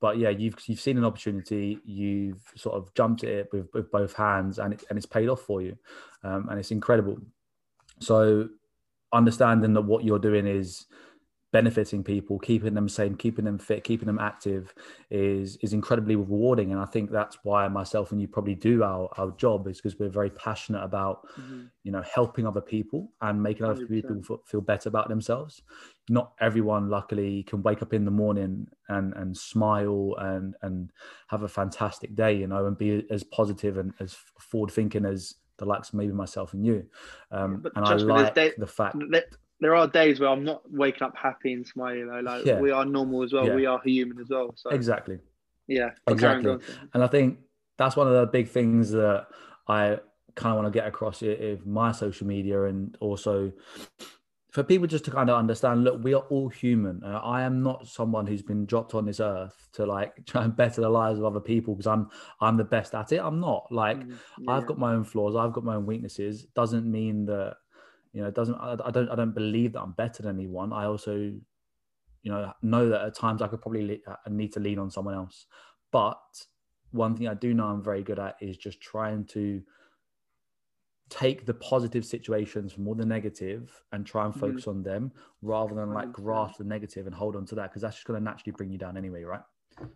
[0.00, 1.78] but yeah, you've you've seen an opportunity.
[1.84, 5.28] You've sort of jumped at it with, with both hands, and it, and it's paid
[5.28, 5.76] off for you,
[6.22, 7.18] um, and it's incredible.
[8.00, 8.48] So
[9.12, 10.86] understanding that what you're doing is
[11.54, 14.74] benefiting people, keeping them sane, keeping them fit, keeping them active
[15.08, 16.72] is is incredibly rewarding.
[16.72, 19.96] And I think that's why myself and you probably do our, our job is because
[19.96, 21.70] we're very passionate about, Mhm.
[21.84, 24.18] you know, helping other people and making other 100%.
[24.18, 25.62] people feel better about themselves.
[26.08, 30.90] Not everyone luckily can wake up in the morning and and smile and and
[31.28, 35.36] have a fantastic day, you know, and be as positive and as forward thinking as
[35.58, 36.84] the likes of maybe myself and you.
[37.30, 40.62] Um, but and I like day- the fact There, there are days where I'm not
[40.70, 42.08] waking up happy and smiling.
[42.08, 42.20] Though.
[42.20, 42.60] Like Yeah.
[42.60, 43.46] we are normal as well.
[43.46, 43.54] Yeah.
[43.54, 44.52] We are human as well.
[44.56, 45.18] So exactly.
[45.68, 46.58] yeah, Exactly.
[46.92, 47.38] And I think
[47.78, 49.26] that's one of the big things that
[49.68, 49.98] I
[50.34, 53.52] kind of want to get across with my social media and also
[54.50, 57.02] for people just to kind of understand look, we are all human.
[57.04, 60.54] Uh, I am not someone who's been dropped on this earth to like try and
[60.54, 62.08] better the lives of other people because I'm
[62.40, 63.18] I'm the best at it.
[63.18, 63.66] I'm not.
[63.72, 64.14] Like Mhm.
[64.48, 65.34] I've got my own flaws.
[65.34, 66.44] I've got my own weaknesses.
[66.54, 67.56] Doesn't mean that
[68.14, 68.28] you know.
[68.28, 68.54] It doesn't.
[68.54, 69.10] I, I don't.
[69.10, 70.72] I don't believe that I'm better than anyone.
[70.72, 71.40] I also, you
[72.32, 75.14] know, know that at times I could probably le- I need to lean on someone
[75.14, 75.46] else.
[75.90, 76.46] But
[76.92, 79.62] one thing I do know I'm very good at is just trying to
[81.10, 84.38] take the positive situations from all the negative and try and Mhm.
[84.38, 87.82] focus on them rather than like grasp the negative and hold on to that because
[87.82, 89.42] that's just going to naturally bring you down anyway, right?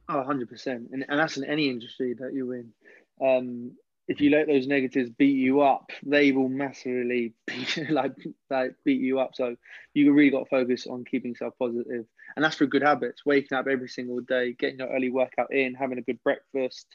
[0.09, 0.67] Oh, 100%.
[0.93, 2.73] And, and that's in any industry that you're in.
[3.21, 3.73] Um,
[4.09, 8.15] if you let those negatives beat you up, they will massively beat, like,
[8.49, 9.35] like beat you up.
[9.35, 9.55] So
[9.93, 12.07] you really got to focus on keeping yourself positive.
[12.35, 15.75] And that's through good habits, waking up every single day, getting your early workout in,
[15.75, 16.87] having a good breakfast,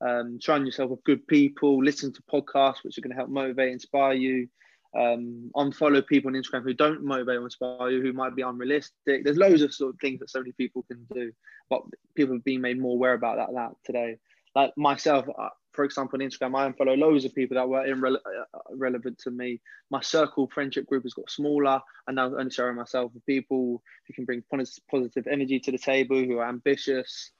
[0.00, 3.72] um, surrounding yourself with good people, listening to podcasts which are going to help motivate,
[3.72, 4.48] inspire you.
[4.94, 9.24] Um, unfollow people on Instagram who don't motivate or inspire you, who might be unrealistic.
[9.24, 11.32] There's loads of sort of things that so many people can do,
[11.70, 11.80] but
[12.14, 14.18] people have been made more aware about that, that today.
[14.54, 18.16] Like myself, uh, for example, on Instagram, I unfollow loads of people that were irrele-
[18.16, 19.60] uh, relevant to me.
[19.90, 23.82] My circle friendship group has got smaller, and now I'm only surrounding myself with people
[24.06, 24.42] who can bring
[24.90, 27.30] positive energy to the table, who are ambitious.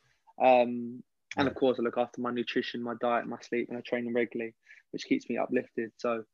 [0.42, 1.02] Um,
[1.36, 4.12] and of course, I look after my nutrition, my diet, my sleep, and I train
[4.12, 4.54] regularly,
[4.90, 5.92] which keeps me uplifted.
[5.98, 6.24] So,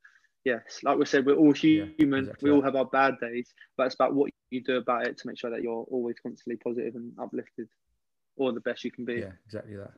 [0.44, 2.20] yes, like we said, we're all Yeah, human.
[2.20, 5.18] exactly we all have our bad days, but it's about what you do about it
[5.18, 7.68] to make sure that you're always constantly positive and uplifted,
[8.36, 9.14] or the best you can be.
[9.14, 9.92] Yeah, exactly that.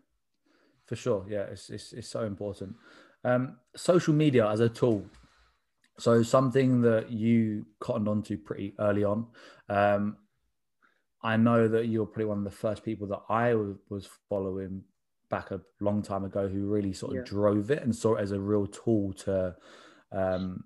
[0.91, 1.25] For sure.
[1.29, 2.75] Yeah, it's it's, it's so important.
[3.23, 5.07] Um, social media as a tool.
[6.01, 9.29] So something that you cottoned onto pretty early on.
[9.69, 10.17] Um,
[11.23, 14.83] I know that you're probably one of the first people that I was, following
[15.29, 17.25] back a long time ago who really sort of Yeah.
[17.25, 19.55] drove it and saw it as a real tool to
[20.11, 20.65] um,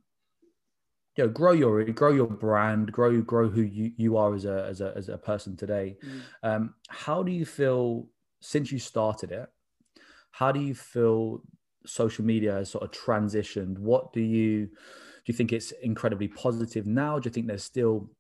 [1.16, 4.64] you know grow your grow your brand grow grow who you, you are as a,
[4.70, 6.22] as a as a person today Mm.
[6.42, 8.08] um, how do you feel
[8.40, 9.48] since you started it?
[10.34, 11.42] How do you feel
[11.86, 13.78] social media has sort of transitioned?
[13.78, 14.72] What do you do?
[15.26, 17.20] You think it's incredibly positive now?
[17.20, 18.10] Do you think there's still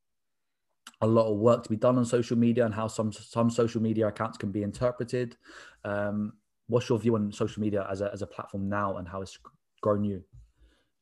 [1.00, 3.82] a lot of work to be done on social media and how some some social
[3.82, 5.36] media accounts can be interpreted?
[5.84, 6.34] Um,
[6.68, 9.36] what's your view on social media as a as a platform now and how it's
[9.82, 10.22] grown you?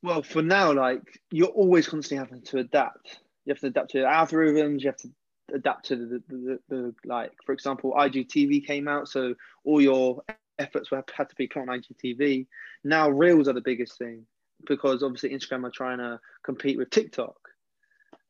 [0.02, 3.20] Well, for now, like you're always constantly having to adapt.
[3.44, 4.80] You have to adapt to the algorithms.
[4.80, 5.08] You have to
[5.54, 10.22] adapt to the, the, the, the like, for example, IGTV came out, so all your
[10.58, 12.46] efforts were, had to be put on IGTV.
[12.84, 14.26] Now, Reels are the biggest thing
[14.66, 17.36] because obviously Instagram are trying to compete with TikTok,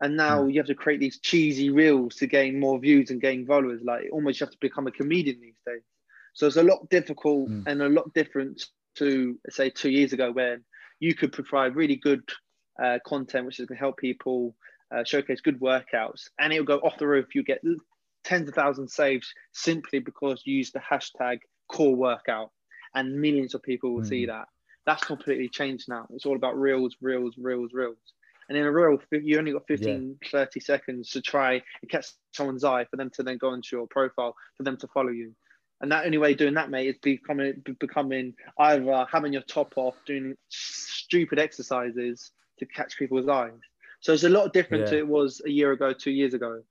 [0.01, 3.47] and now you have to create these cheesy reels to gain more views and gain
[3.47, 3.83] followers.
[3.85, 5.83] Like almost you have to become a comedian these days.
[6.35, 7.65] So it's a lot difficult Mm.
[7.67, 8.65] and a lot different
[8.97, 10.65] to say two years ago when
[11.01, 12.23] you could provide really good
[12.83, 14.55] uh, content which is going to help people
[14.95, 17.63] uh, showcase good workouts and it'll go off the roof you get
[18.25, 22.51] tens of thousands saves simply because you use the hashtag core workout
[22.95, 24.29] and millions of people will see Mm.
[24.29, 24.49] that
[24.85, 27.97] that's completely changed now it's all about reels reels reels reels
[28.49, 32.65] and in a reel you only got 15 30 seconds to try and catch someone's
[32.65, 35.35] eye for them to then go into your profile for them to follow you
[35.83, 39.97] and that only way doing that, mate, is becoming becoming either having your top off,
[40.07, 43.51] doing stupid exercises to catch people's eyes.
[44.01, 46.63] So it's a lot different to it was a year ago, two years ago.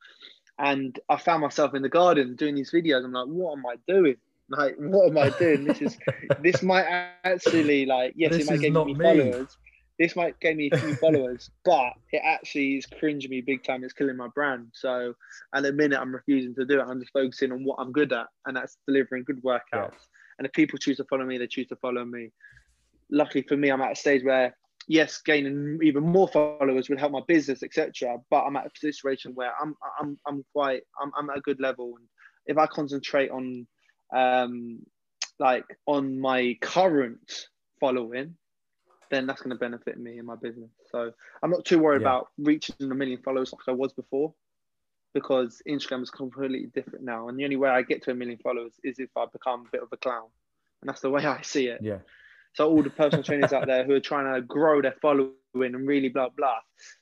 [0.58, 3.04] And I found myself in the garden doing these videos.
[3.04, 4.16] I'm like, what am I doing?
[4.52, 5.64] Like, what am I doing?
[5.64, 5.98] This is
[6.44, 6.86] this might
[7.24, 9.04] actually like yes, This it might give me me.
[9.04, 9.58] followers.
[9.98, 13.84] this might gain me a few followers, but it actually is cringing me big time.
[13.84, 14.68] It's killing my brand.
[14.74, 15.14] So
[15.56, 16.84] at the minute, I'm refusing to do it.
[16.84, 19.62] I'm just focusing on what I'm good at, and that's delivering good workouts.
[19.74, 19.90] Yeah.
[20.38, 22.32] And if people choose to follow me, they choose to follow me.
[23.10, 24.56] Luckily for me, I'm at a stage where
[24.88, 28.18] yes, gaining even more followers would help my business, etc.
[28.30, 31.60] But I'm at a situation where I'm I'm I'm quite I'm I'm at a good
[31.62, 32.08] level, and
[32.48, 33.68] if I concentrate on
[34.12, 34.80] um
[35.40, 37.48] like on my current
[37.80, 38.36] following,
[39.10, 40.70] then that's going to benefit me in my business.
[40.92, 42.08] So I'm not too worried yeah.
[42.08, 44.34] about reaching a million followers like I was before,
[45.14, 48.38] because Instagram is completely different now, and the only way I get to a million
[48.38, 50.28] followers is if I become a bit of a clown,
[50.82, 51.82] and that's the way I see it.
[51.82, 52.00] Yeah.
[52.54, 55.88] So all the personal trainers out there who are trying to grow their following and
[55.88, 56.58] really blah blah,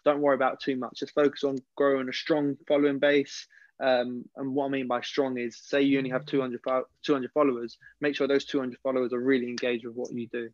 [0.05, 0.99] don't worry about too much.
[0.99, 3.47] Just focus on growing a strong following base.
[3.81, 6.59] Um, and what I mean by strong is, say you only have 200,
[7.03, 10.49] 200 followers, make sure those 200 followers are really engaged with what you do.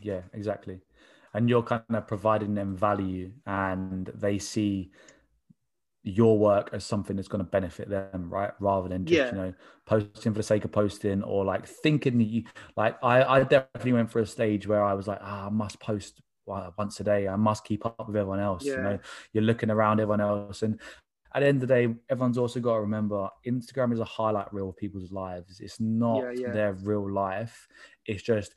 [0.00, 0.80] Yeah, exactly.
[1.32, 4.92] And you're kind of providing them value, and they see
[6.04, 8.52] your work as something that's going to benefit them, right?
[8.60, 9.30] Rather than just, yeah.
[9.30, 9.54] you know,
[9.86, 12.44] posting for the sake of posting or like thinking that you
[12.76, 15.80] like I, I definitely went for a stage where I was like, ah, I must
[15.80, 17.26] post once a day.
[17.26, 18.64] I must keep up with everyone else.
[18.64, 18.76] Yeah.
[18.76, 18.98] You know,
[19.32, 20.62] you're looking around everyone else.
[20.62, 20.78] And
[21.34, 24.52] at the end of the day, everyone's also got to remember Instagram is a highlight
[24.54, 25.60] reel of people's lives.
[25.60, 26.52] It's not yeah, yeah.
[26.52, 27.66] their real life.
[28.06, 28.54] It's just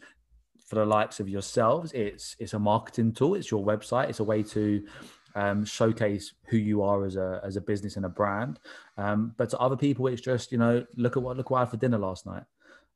[0.67, 1.91] for the likes of yourselves.
[1.93, 3.33] It's it's a marketing tool.
[3.33, 4.09] It's your website.
[4.09, 4.85] It's a way to
[5.33, 8.59] um, showcase who you are as a as a business and a brand.
[8.97, 11.61] Um, but to other people, it's just you know look at what look what I
[11.61, 12.43] had for dinner last night.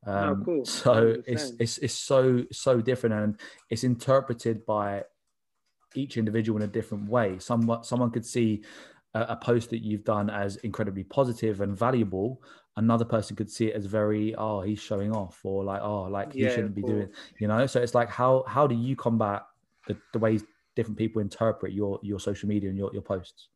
[0.06, 0.66] Oh, um, oh, cool.
[0.66, 3.40] So it's it's it's so so different, and
[3.72, 5.06] it's interpreted by
[5.96, 7.40] each individual in a different way.
[7.40, 8.64] Someone someone could see
[9.14, 12.42] a, post that you've done as incredibly positive and valuable.
[12.78, 16.34] Another person could see it as very oh he's showing off or like oh like
[16.34, 17.66] he yeah, shouldn't be doing you know.
[17.66, 19.44] So it's like how how do you combat
[19.88, 20.44] the, the ways
[20.76, 23.50] different people interpret your your social media and your, your posts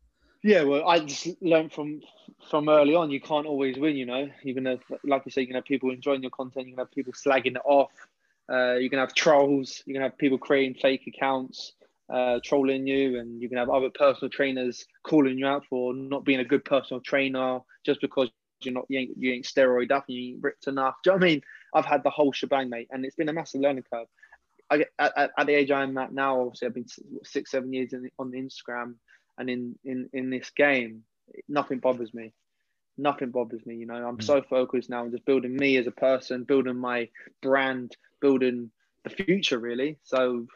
[0.44, 2.02] yeah well i just learned from
[2.50, 5.48] from early on you can't always win you know you're gonna like you say you're
[5.48, 7.92] gonna have people enjoying your content you're gonna have people slagging it off
[8.48, 11.74] uh, you're gonna have trolls you're gonna have people creating fake accounts
[12.12, 16.24] uh, trolling you and you can have other personal trainers calling you out for not
[16.24, 18.30] being a good personal trainer just because
[18.62, 21.14] you're not you ain't, you ain't steroid up and you ain't ripped enough do you
[21.14, 21.42] know what I mean
[21.74, 24.08] I've had the whole shebang mate and it's been a massive learning curve
[24.70, 26.88] I, at, at, the age I'm at now, obviously I've been
[27.24, 28.96] six, seven years in, on the Instagram
[29.38, 31.04] and in, in, in this game,
[31.48, 32.34] nothing bothers me.
[32.98, 33.76] Nothing bothers me.
[33.76, 34.24] You know, I'm mm.
[34.24, 37.10] so focused now on just building me as a person, building my
[37.42, 38.72] brand, building
[39.04, 39.98] the future really.
[40.04, 40.48] So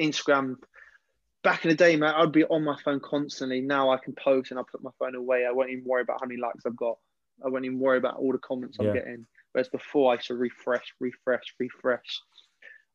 [0.00, 0.56] Instagram,
[1.42, 3.60] back in the day, man, I'd be on my phone constantly.
[3.60, 5.46] Now I can post and I put my phone away.
[5.46, 6.98] I won't even worry about how many likes I've got.
[7.44, 8.88] I won't even worry about all the comments yeah.
[8.88, 9.26] I'm getting.
[9.52, 12.20] Whereas before I should refresh, refresh, refresh.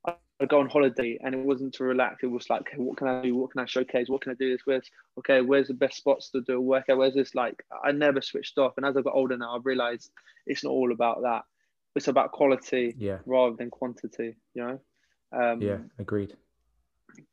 [0.06, 2.24] I'd go on holiday and it wasn't to relax.
[2.24, 3.36] It was like, okay, what can I do?
[3.36, 4.10] What can I showcase?
[4.10, 4.84] What can I do this with?
[5.20, 6.98] Okay, where's the best spots to do a workout?
[6.98, 7.34] Where's this?
[7.34, 8.74] Like, I never switched off.
[8.76, 10.12] And as I got older now, I've realized
[10.46, 11.44] it's not all about that.
[11.96, 13.20] It's about quality yeah.
[13.26, 14.80] rather than quantity, you know?
[15.32, 16.36] Um, yeah, agreed.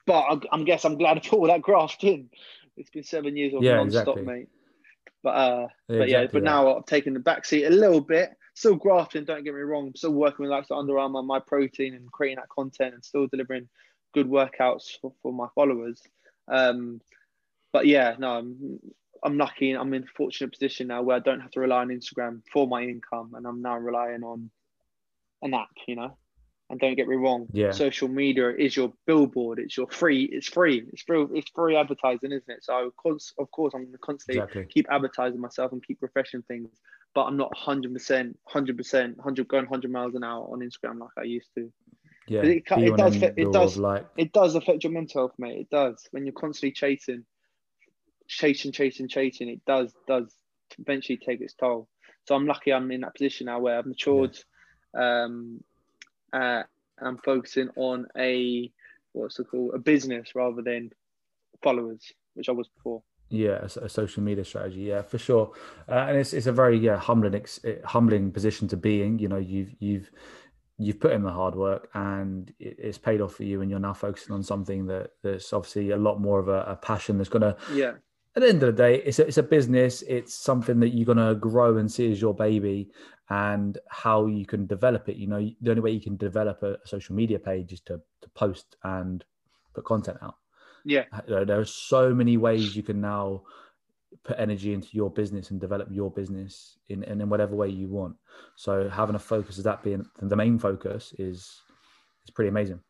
[0.06, 2.30] But I, I guess I'm glad I put all that graft in.
[2.76, 4.24] It's been seven years of yeah, non-stop, exactly.
[4.24, 4.48] mate.
[5.22, 8.36] But uh, yeah, but yeah, but now I've taken the back seat a little bit
[8.60, 9.88] still grafting, don't get me wrong.
[9.88, 13.26] I'm still working with like the Under Armour, Myprotein, and creating that content and still
[13.26, 13.68] delivering
[14.12, 16.02] good workouts for, for my followers.
[16.46, 17.00] Um,
[17.72, 18.78] but yeah, no, I'm,
[19.24, 19.72] I'm lucky.
[19.72, 22.66] I'm in a fortunate position now where I don't have to rely on Instagram for
[22.66, 24.50] my income, and I'm now relying on
[25.40, 26.18] an app, you know.
[26.70, 27.72] And don't get me wrong, yeah.
[27.72, 29.58] social media is your billboard.
[29.58, 30.24] It's your free.
[30.30, 30.84] It's free.
[30.92, 31.26] It's free.
[31.34, 32.62] It's free advertising, isn't it?
[32.62, 34.66] So of course, of course, I'm going to constantly exactly.
[34.66, 36.70] keep advertising myself and keep refreshing things
[37.14, 41.24] but I'm not 100%, 100%, 100 going 100 miles an hour on Instagram like I
[41.24, 41.72] used to.
[42.28, 43.16] Yeah, it, it does.
[43.16, 43.76] It does.
[43.76, 44.06] Like...
[44.16, 45.58] It does affect your mental health, mate.
[45.58, 46.06] It does.
[46.12, 47.24] When you're constantly chasing,
[48.28, 50.32] chasing, chasing, chasing, it does does
[50.78, 51.88] eventually take its toll.
[52.28, 54.38] So I'm lucky I'm in that position now where I've matured,
[54.94, 55.24] yeah.
[55.24, 55.64] um,
[56.32, 56.62] uh,
[56.98, 58.70] and I'm focusing on a
[59.12, 60.90] what's it called a business rather than
[61.62, 63.02] followers, which I was before.
[63.28, 64.80] Yeah, a, a, social media strategy.
[64.80, 65.52] Yeah, for sure.
[65.88, 69.18] Uh, and it's it's a very yeah humbling ex- eh, humbling position to be in.
[69.18, 70.10] You know, you've you've
[70.78, 73.78] you've put in the hard work and it, it's paid off for you, and you're
[73.78, 77.28] now focusing on something that that's obviously a lot more of a, a passion that's
[77.28, 77.56] gonna.
[77.72, 77.92] Yeah.
[78.36, 80.02] At the end of the day, it's a, it's a business.
[80.02, 82.90] It's something that you're gonna grow and see as your baby,
[83.28, 85.16] and how you can develop it.
[85.16, 88.28] You know, the only way you can develop a, social media page is to to
[88.30, 89.24] post and
[89.74, 90.36] put content out.
[90.84, 91.04] Yeah.
[91.12, 93.42] Uh, there are so many ways you can now
[94.24, 97.88] put energy into your business and develop your business in, in, in whatever way you
[97.88, 98.16] want.
[98.56, 101.60] So having a focus of that being the main focus is
[102.24, 102.80] is pretty amazing.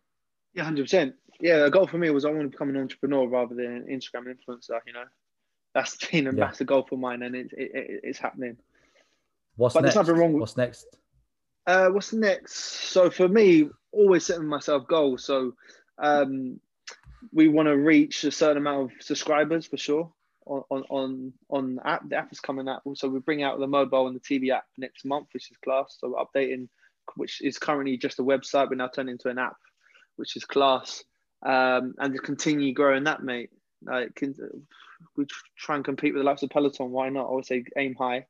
[0.54, 1.14] Yeah, hundred percent.
[1.40, 3.86] yeah, a goal for me was I want to become an entrepreneur rather than an
[3.90, 4.80] Instagram influencer.
[4.86, 5.04] You know,
[5.74, 6.46] that's been a yeah.
[6.46, 8.56] massive goal for mine, and it, it, it it's happening.
[9.56, 9.94] What's but next?
[9.94, 10.38] There's nothing wrong.
[10.38, 10.86] What's next?
[11.66, 12.54] Uh, what's next?
[12.90, 15.24] So for me, always setting myself goals.
[15.24, 15.54] So
[15.98, 16.58] um,
[17.32, 20.12] we want to reach a certain amount of subscribers for sure
[20.46, 22.08] on on on the app.
[22.08, 22.82] The app is coming out.
[22.94, 25.96] So we bring out the mobile and the TV app next month, which is class.
[25.98, 26.68] So we're updating,
[27.16, 29.56] which is currently just a website, but now turning into an app,
[30.16, 31.04] which is class.
[31.44, 33.50] Um, and to continue growing that, mate.
[33.82, 34.34] Like can,
[35.16, 35.26] we
[35.56, 36.90] try and compete with the likes of Peloton.
[36.90, 37.28] Why not?
[37.28, 38.26] I would say aim high.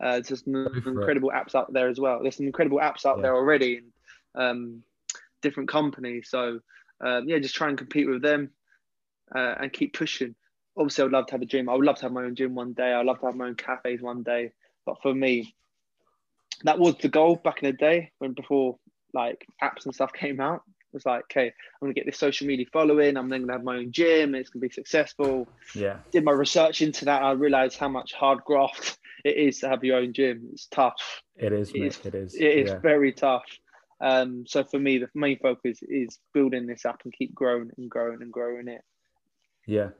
[0.00, 1.34] Uh, there's just incredible it.
[1.34, 2.20] apps out there as well.
[2.20, 3.22] There's some incredible apps out yeah.
[3.22, 4.82] there already in um,
[5.42, 6.28] different companies.
[6.28, 6.60] So
[7.00, 8.50] um, yeah, just try and compete with them
[9.34, 10.34] uh, and keep pushing.
[10.76, 11.68] Obviously, I would love to have a gym.
[11.68, 12.92] I would love to have my own gym one day.
[12.92, 14.52] I'd love to have my own cafes one day.
[14.84, 15.54] But for me,
[16.64, 18.78] that was the goal back in the day when before
[19.12, 20.62] like apps and stuff came out.
[20.94, 23.16] Was like, okay, I'm gonna get this social media following.
[23.16, 24.34] I'm then gonna have my own gym.
[24.34, 25.48] it's gonna be successful.
[25.74, 25.98] Yeah.
[26.12, 27.22] Did my research into that.
[27.22, 30.48] I realized how much hard graft it is to have your own gym.
[30.52, 31.22] It's tough.
[31.36, 31.70] It is.
[31.70, 32.00] It is.
[32.04, 32.78] It is, it is yeah.
[32.78, 33.44] very tough.
[34.00, 37.90] Um, so for me, the main focus is building this up and keep growing and
[37.90, 38.82] growing and growing it.
[39.66, 39.90] Yeah,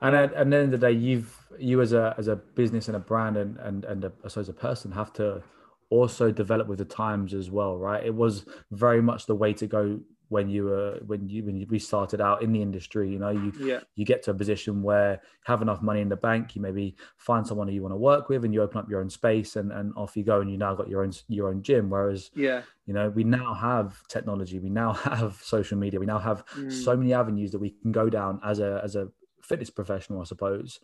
[0.00, 2.88] and at, at the end of the day, you've you as a as a business
[2.88, 5.42] and a brand and and and a, I suppose a person have to
[5.90, 8.02] also develop with the times as well, right?
[8.02, 10.00] It was very much the way to go
[10.32, 13.52] when you were when you when we started out in the industry you know you
[13.60, 13.80] yeah.
[13.96, 16.96] you get to a position where you have enough money in the bank you maybe
[17.18, 19.56] find someone who you want to work with and you open up your own space
[19.56, 22.30] and and off you go and you now got your own your own gym whereas
[22.34, 26.46] yeah you know we now have technology we now have social media we now have
[26.56, 26.72] mm.
[26.72, 29.08] so many avenues that we can go down as a as a
[29.42, 30.80] fitness professional i suppose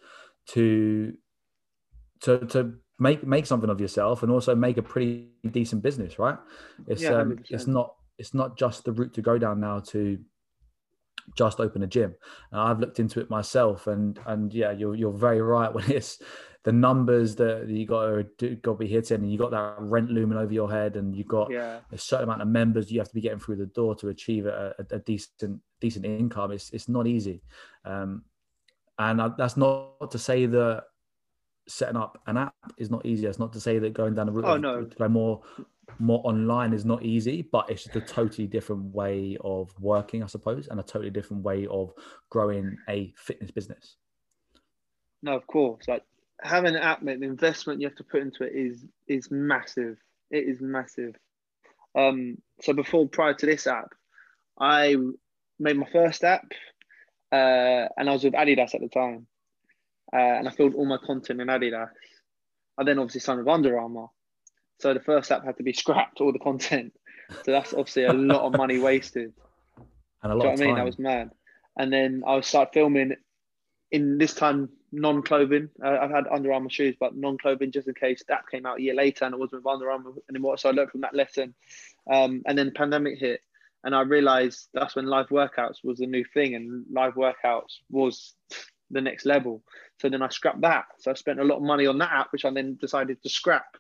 [0.46, 1.14] to
[2.20, 6.36] to to make make something of yourself and also make a pretty decent business right
[6.86, 10.18] it's yeah, um it's not it's not just the route to go down now to
[11.36, 12.14] just open a gym.
[12.52, 16.20] And I've looked into it myself, and and yeah, you're you're very right when it's
[16.64, 20.10] the numbers that you got to got to be hitting, and you got that rent
[20.10, 21.80] looming over your head, and you got yeah.
[21.92, 24.46] a certain amount of members you have to be getting through the door to achieve
[24.46, 26.52] a, a, a decent decent income.
[26.52, 27.42] It's it's not easy,
[27.84, 28.24] um,
[28.98, 30.84] and that's not to say that
[31.68, 33.26] setting up an app is not easy.
[33.26, 34.84] It's not to say that going down the route oh, no.
[34.84, 35.42] go more
[35.98, 40.26] more online is not easy, but it's just a totally different way of working, I
[40.26, 41.92] suppose, and a totally different way of
[42.30, 43.96] growing a fitness business.
[45.22, 45.88] No, of course.
[45.88, 46.04] Like
[46.42, 49.98] having an app, mate, the investment you have to put into it is is massive.
[50.30, 51.14] It is massive.
[51.96, 53.92] Um, so before prior to this app,
[54.60, 54.96] I
[55.58, 56.46] made my first app,
[57.32, 59.26] uh, and I was with Adidas at the time,
[60.12, 61.90] uh, and I filled all my content in Adidas.
[62.76, 64.06] I then obviously signed with Under Armour,
[64.80, 66.92] so the first app had to be scrapped, all the content.
[67.44, 69.32] So that's obviously a lot of money wasted.
[70.20, 70.80] And a lot Do you know what I mean?
[70.80, 71.30] I was mad.
[71.76, 73.14] And then I would start filming
[73.92, 75.68] in this time non-clothing.
[75.80, 78.82] Uh, I've had Under Armour shoes, but non-clothing just in case that came out a
[78.82, 80.59] year later and it wasn't with Under Armour anymore.
[80.59, 81.54] So I learned from that lesson.
[82.12, 83.40] Um, and then the pandemic hit,
[83.84, 88.34] and I realized that's when live workouts was a new thing, and live workouts was
[88.91, 89.62] the next level.
[90.01, 90.86] So then I scrapped that.
[90.99, 93.28] So I spent a lot of money on that app, which I then decided to
[93.28, 93.76] scrap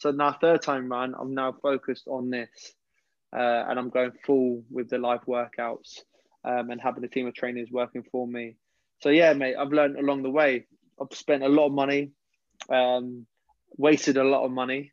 [0.00, 2.48] so now third time round, I'm now focused on this,
[3.36, 6.00] uh, and I'm going full with the live workouts
[6.42, 8.56] um, and having a team of trainers working for me.
[9.00, 10.66] So yeah, mate, I've learned along the way.
[11.00, 12.12] I've spent a lot of money,
[12.70, 13.26] um,
[13.76, 14.92] wasted a lot of money,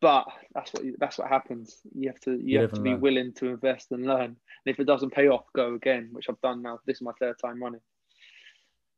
[0.00, 1.78] but that's what that's what happens.
[1.94, 3.00] You have to you, you have to be learn.
[3.00, 4.24] willing to invest and learn.
[4.24, 6.80] And if it doesn't pay off, go again, which I've done now.
[6.86, 7.80] This is my third time running.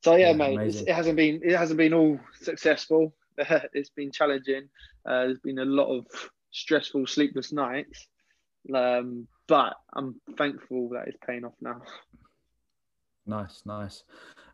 [0.05, 3.15] So yeah, yeah mate, it hasn't been it hasn't been all successful.
[3.39, 4.69] it's been challenging.
[5.05, 6.07] Uh, there's been a lot of
[6.51, 8.07] stressful, sleepless nights,
[8.75, 11.83] um, but I'm thankful that it's paying off now.
[13.27, 14.05] Nice, nice.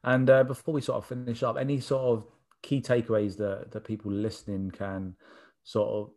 [0.03, 2.27] And uh, before we sort of finish up, any sort of
[2.63, 5.15] key takeaways that that people listening can
[5.65, 6.11] sort of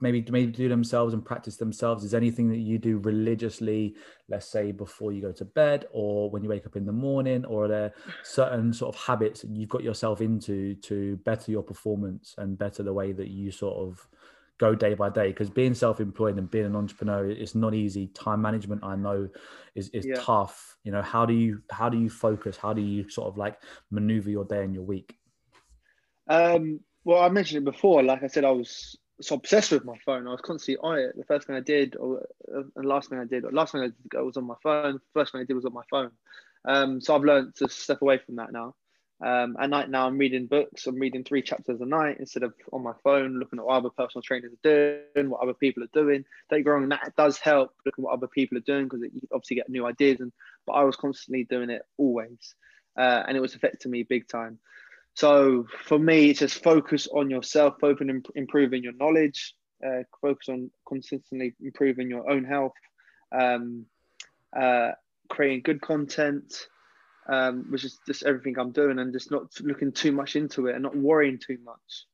[0.00, 2.04] maybe maybe do themselves and practice themselves.
[2.04, 3.96] Is anything that you do religiously
[4.28, 7.44] let's say before you go to bed or when you wake up in the morning
[7.46, 7.92] or are there
[8.22, 12.82] certain sort of habits that you've got yourself into to better your performance and better
[12.82, 14.06] the way that you sort of
[14.58, 15.28] go day by day?
[15.28, 18.08] Because being self-employed and being an entrepreneur it's not easy.
[18.08, 19.28] Time management i know
[19.74, 20.16] is, is yeah.
[20.16, 20.76] tough.
[20.84, 22.56] You know how do you how do you focus?
[22.56, 23.58] How do you sort of like
[23.90, 25.16] maneuver your day and your week?
[26.28, 28.02] Um well i mentioned it before.
[28.02, 30.26] Like i said i was so obsessed with my phone.
[30.26, 31.16] I was constantly on it.
[31.16, 33.82] The first thing I did, or uh, the last thing I did, or last thing
[33.82, 35.00] I did was on my phone.
[35.14, 36.10] First thing I did was on my phone.
[36.64, 38.74] Um, so I've learned to step away from that now.
[39.20, 40.86] Um, at night now, I'm reading books.
[40.86, 43.90] I'm reading three chapters a night instead of on my phone, looking at what other
[43.90, 46.24] personal trainers are doing, what other people are doing.
[46.50, 49.20] Don't get wrong, that does help looking at what other people are doing because you
[49.32, 50.20] obviously get new ideas.
[50.20, 50.32] And
[50.66, 52.54] but I was constantly doing it always,
[52.96, 54.60] uh, and it was affecting me big time.
[55.18, 59.52] So for me, it's just focus on yourself, focus on improving your knowledge,
[59.84, 62.74] uh, focus on consistently improving your own health,
[63.32, 63.86] um,
[64.56, 64.92] uh,
[65.28, 66.68] creating good content,
[67.28, 70.74] um, which is just everything I'm doing, and just not looking too much into it
[70.76, 72.04] and not worrying too much.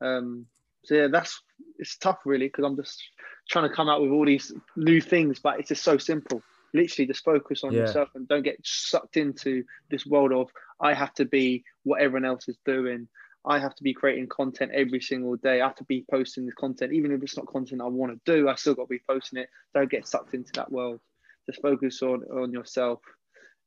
[0.00, 0.46] Um,
[0.82, 1.38] so yeah, that's
[1.78, 3.02] it's tough really because I'm just
[3.50, 6.40] trying to come out with all these new things, but it's just so simple.
[6.76, 7.80] Literally, just focus on yeah.
[7.80, 10.48] yourself and don't get sucked into this world of
[10.80, 13.08] I have to be what everyone else is doing.
[13.44, 15.60] I have to be creating content every single day.
[15.60, 18.32] I have to be posting this content, even if it's not content I want to
[18.32, 18.48] do.
[18.48, 19.48] I still got to be posting it.
[19.72, 21.00] Don't get sucked into that world.
[21.46, 23.00] Just focus on on yourself.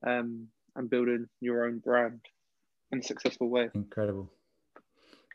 [0.06, 2.22] Um, and building your own brand
[2.92, 3.70] in a successful way.
[3.74, 4.32] Incredible.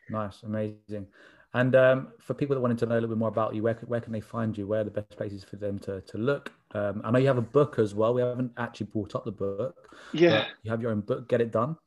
[0.09, 1.07] Nice, amazing.
[1.55, 3.75] And um, for people that wanted to know a little bit more about you, where,
[3.85, 4.67] where can they find you?
[4.67, 6.51] Where are the best places for them to, to look?
[6.73, 8.13] Um, I know you have a book as well.
[8.13, 9.95] We haven't actually brought up the book.
[10.11, 10.47] Yeah.
[10.63, 11.77] You have your own book, Get It Done.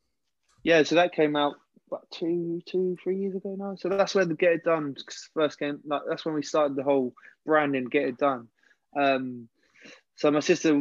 [0.62, 1.56] Yeah, so that came out
[1.86, 3.76] about two, two, three years ago now.
[3.76, 4.96] So that's where the Get It Done
[5.34, 5.80] first came.
[5.84, 7.12] Like, that's when we started the whole
[7.44, 8.48] branding, Get It Done.
[8.98, 9.48] Um,
[10.16, 10.80] so my sister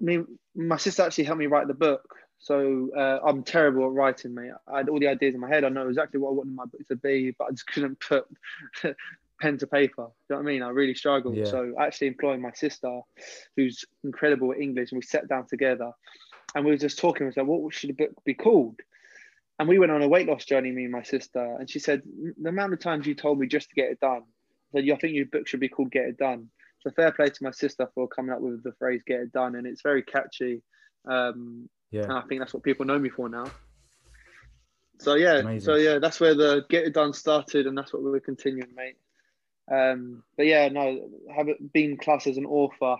[0.00, 0.20] me,
[0.54, 2.02] my sister actually helped me write the book.
[2.38, 4.52] So uh, I'm terrible at writing, mate.
[4.72, 5.64] I had all the ideas in my head.
[5.64, 8.26] I know exactly what I wanted my book to be, but I just couldn't put
[9.40, 10.04] pen to paper.
[10.04, 10.62] Do you know what I mean?
[10.62, 11.36] I really struggled.
[11.36, 11.46] Yeah.
[11.46, 13.00] So actually employing my sister,
[13.56, 15.92] who's incredible at English, and we sat down together
[16.54, 17.26] and we were just talking.
[17.26, 18.80] We said, what should the book be called?
[19.58, 21.56] And we went on a weight loss journey, me and my sister.
[21.58, 22.02] And she said,
[22.40, 24.22] the amount of times you told me just to get it done,
[24.74, 26.50] I said, I think your book should be called Get It Done.
[26.80, 29.56] So fair play to my sister for coming up with the phrase "get it done,"
[29.56, 30.62] and it's very catchy.
[31.04, 33.46] Um, yeah, and I think that's what people know me for now.
[34.98, 35.60] So yeah, Amazing.
[35.60, 38.96] so yeah, that's where the "get it done" started, and that's what we're continuing, mate.
[39.70, 42.96] Um, but yeah, no, having been classed as an author,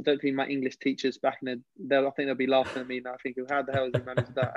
[0.00, 2.88] I don't think my English teachers back in the, I think they'll be laughing at
[2.88, 4.56] me now, thinking, how the hell has he managed that?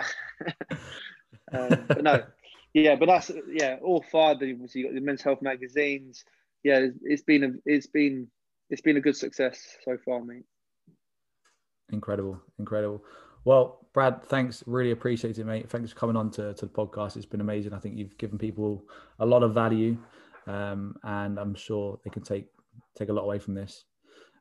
[1.53, 2.23] um, but no,
[2.73, 4.37] yeah, but that's yeah, all five.
[4.37, 6.25] Obviously, you got the men's health magazines.
[6.63, 8.27] Yeah, it's been a, it's been
[8.69, 10.45] it's been a good success so far, mate.
[11.91, 13.03] Incredible, incredible.
[13.45, 14.63] Well, Brad, thanks.
[14.65, 15.69] Really appreciate it, mate.
[15.69, 17.15] Thanks for coming on to, to the podcast.
[17.17, 17.73] It's been amazing.
[17.73, 18.83] I think you've given people
[19.19, 19.97] a lot of value,
[20.47, 22.47] um, and I'm sure they can take
[22.97, 23.85] take a lot away from this.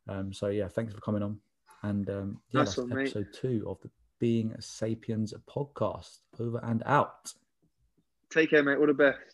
[0.08, 1.38] Um, so yeah, thanks for coming on.
[1.82, 3.32] And um, yeah, that's, episode mate.
[3.34, 6.18] two of the Being Sapiens podcast.
[6.38, 7.32] Over and out.
[8.30, 8.78] Take care, mate.
[8.78, 9.31] All the best.